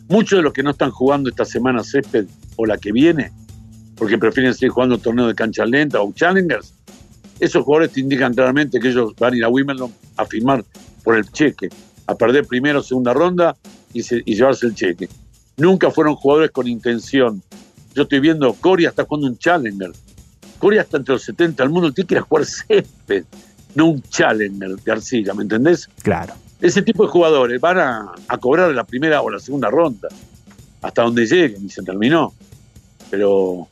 muchos 0.09 0.37
de 0.39 0.43
los 0.43 0.53
que 0.53 0.63
no 0.63 0.71
están 0.71 0.91
jugando 0.91 1.29
esta 1.29 1.45
semana 1.45 1.83
césped 1.83 2.25
o 2.55 2.65
la 2.65 2.77
que 2.77 2.91
viene, 2.91 3.31
porque 3.95 4.17
prefieren 4.17 4.53
seguir 4.53 4.69
jugando 4.69 4.97
torneos 4.97 5.27
de 5.27 5.35
cancha 5.35 5.65
lenta 5.65 6.01
o 6.01 6.11
challengers, 6.13 6.73
esos 7.39 7.63
jugadores 7.63 7.91
te 7.91 7.99
indican 7.99 8.33
claramente 8.33 8.79
que 8.79 8.89
ellos 8.89 9.13
van 9.17 9.33
a 9.33 9.37
ir 9.37 9.43
a 9.43 9.49
Wimbledon 9.49 9.91
a 10.17 10.25
firmar 10.25 10.63
por 11.03 11.17
el 11.17 11.31
cheque, 11.31 11.69
a 12.07 12.15
perder 12.15 12.45
primero 12.45 12.79
o 12.79 12.83
segunda 12.83 13.13
ronda 13.13 13.55
y, 13.93 14.01
y 14.01 14.35
llevarse 14.35 14.65
el 14.65 14.75
cheque. 14.75 15.07
Nunca 15.57 15.91
fueron 15.91 16.15
jugadores 16.15 16.51
con 16.51 16.67
intención. 16.67 17.41
Yo 17.95 18.03
estoy 18.03 18.19
viendo, 18.19 18.53
Coria 18.53 18.89
está 18.89 19.05
jugando 19.05 19.27
un 19.27 19.37
challenger, 19.37 19.91
Corea 20.57 20.81
está 20.81 20.97
entre 20.97 21.13
los 21.13 21.23
70 21.23 21.63
del 21.63 21.71
mundo, 21.71 21.91
tiene 21.91 22.07
que 22.07 22.15
ir 22.15 22.19
a 22.19 22.21
jugar 22.21 22.45
césped, 22.45 23.25
no 23.75 23.87
un 23.87 24.01
challenger 24.01 24.75
de 24.75 24.91
arcilla, 24.91 25.33
¿me 25.33 25.43
entendés? 25.43 25.89
Claro. 26.01 26.33
Ese 26.61 26.81
tipo 26.81 27.03
de 27.03 27.09
jugadores 27.09 27.61
van 27.61 27.77
a, 27.79 28.13
cobrar 28.39 28.71
la 28.71 28.83
primera 28.83 29.21
o 29.21 29.29
la 29.29 29.39
segunda 29.39 29.69
ronda, 29.69 30.09
hasta 30.81 31.03
donde 31.03 31.25
lleguen 31.25 31.65
y 31.65 31.69
se 31.69 31.83
terminó. 31.83 32.33
Pero 33.09 33.67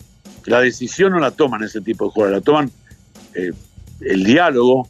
la 0.45 0.61
decisión 0.61 1.11
no 1.13 1.19
la 1.19 1.31
toman 1.31 1.63
ese 1.63 1.81
tipo 1.81 2.05
de 2.05 2.11
jugadores, 2.11 2.39
la 2.39 2.43
toman 2.43 2.71
eh, 3.33 3.51
el 4.01 4.23
diálogo, 4.23 4.87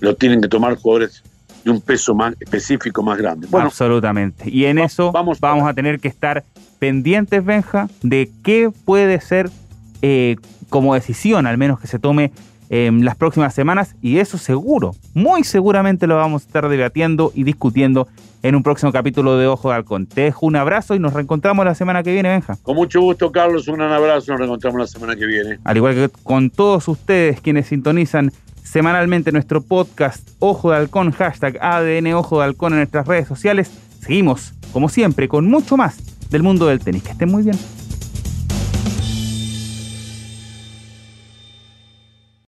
lo 0.00 0.14
tienen 0.16 0.40
que 0.40 0.48
tomar 0.48 0.76
jugadores 0.76 1.22
de 1.64 1.70
un 1.70 1.80
peso 1.80 2.14
más 2.14 2.34
específico 2.40 3.02
más 3.02 3.16
grande. 3.18 3.48
Absolutamente. 3.52 4.50
Y 4.50 4.66
en 4.66 4.78
eso 4.78 5.12
vamos, 5.12 5.40
vamos 5.40 5.68
a 5.68 5.72
tener 5.72 6.00
que 6.00 6.08
estar 6.08 6.44
pendientes, 6.78 7.44
Benja, 7.44 7.88
de 8.02 8.30
qué 8.42 8.70
puede 8.84 9.20
ser 9.20 9.50
eh, 10.02 10.36
como 10.68 10.94
decisión, 10.94 11.46
al 11.46 11.58
menos 11.58 11.80
que 11.80 11.86
se 11.86 11.98
tome 11.98 12.32
en 12.68 13.04
las 13.04 13.16
próximas 13.16 13.54
semanas, 13.54 13.96
y 14.00 14.18
eso 14.18 14.38
seguro, 14.38 14.94
muy 15.12 15.44
seguramente 15.44 16.06
lo 16.06 16.16
vamos 16.16 16.42
a 16.42 16.46
estar 16.46 16.68
debatiendo 16.70 17.30
y 17.34 17.44
discutiendo 17.44 18.08
en 18.42 18.54
un 18.54 18.62
próximo 18.62 18.92
capítulo 18.92 19.36
de 19.36 19.46
Ojo 19.46 19.68
de 19.68 19.76
Halcón. 19.76 20.06
Te 20.06 20.22
dejo 20.22 20.46
un 20.46 20.56
abrazo 20.56 20.94
y 20.94 20.98
nos 20.98 21.12
reencontramos 21.12 21.64
la 21.64 21.74
semana 21.74 22.02
que 22.02 22.12
viene, 22.12 22.30
Benja. 22.30 22.56
Con 22.62 22.76
mucho 22.76 23.00
gusto, 23.00 23.30
Carlos, 23.30 23.68
un 23.68 23.76
gran 23.76 23.92
abrazo, 23.92 24.32
nos 24.32 24.40
reencontramos 24.40 24.80
la 24.80 24.86
semana 24.86 25.16
que 25.16 25.26
viene. 25.26 25.58
Al 25.64 25.76
igual 25.76 25.94
que 25.94 26.08
con 26.22 26.50
todos 26.50 26.88
ustedes 26.88 27.40
quienes 27.40 27.66
sintonizan 27.66 28.32
semanalmente 28.62 29.32
nuestro 29.32 29.60
podcast 29.60 30.30
Ojo 30.38 30.70
de 30.70 30.78
Halcón, 30.78 31.12
hashtag 31.12 31.58
ADN 31.60 32.14
Ojo 32.14 32.38
de 32.38 32.44
Halcón 32.46 32.72
en 32.72 32.78
nuestras 32.78 33.06
redes 33.06 33.28
sociales, 33.28 33.70
seguimos, 34.00 34.54
como 34.72 34.88
siempre, 34.88 35.28
con 35.28 35.46
mucho 35.46 35.76
más 35.76 35.98
del 36.30 36.42
mundo 36.42 36.66
del 36.66 36.80
tenis. 36.80 37.02
Que 37.02 37.10
estén 37.10 37.30
muy 37.30 37.42
bien. 37.42 37.58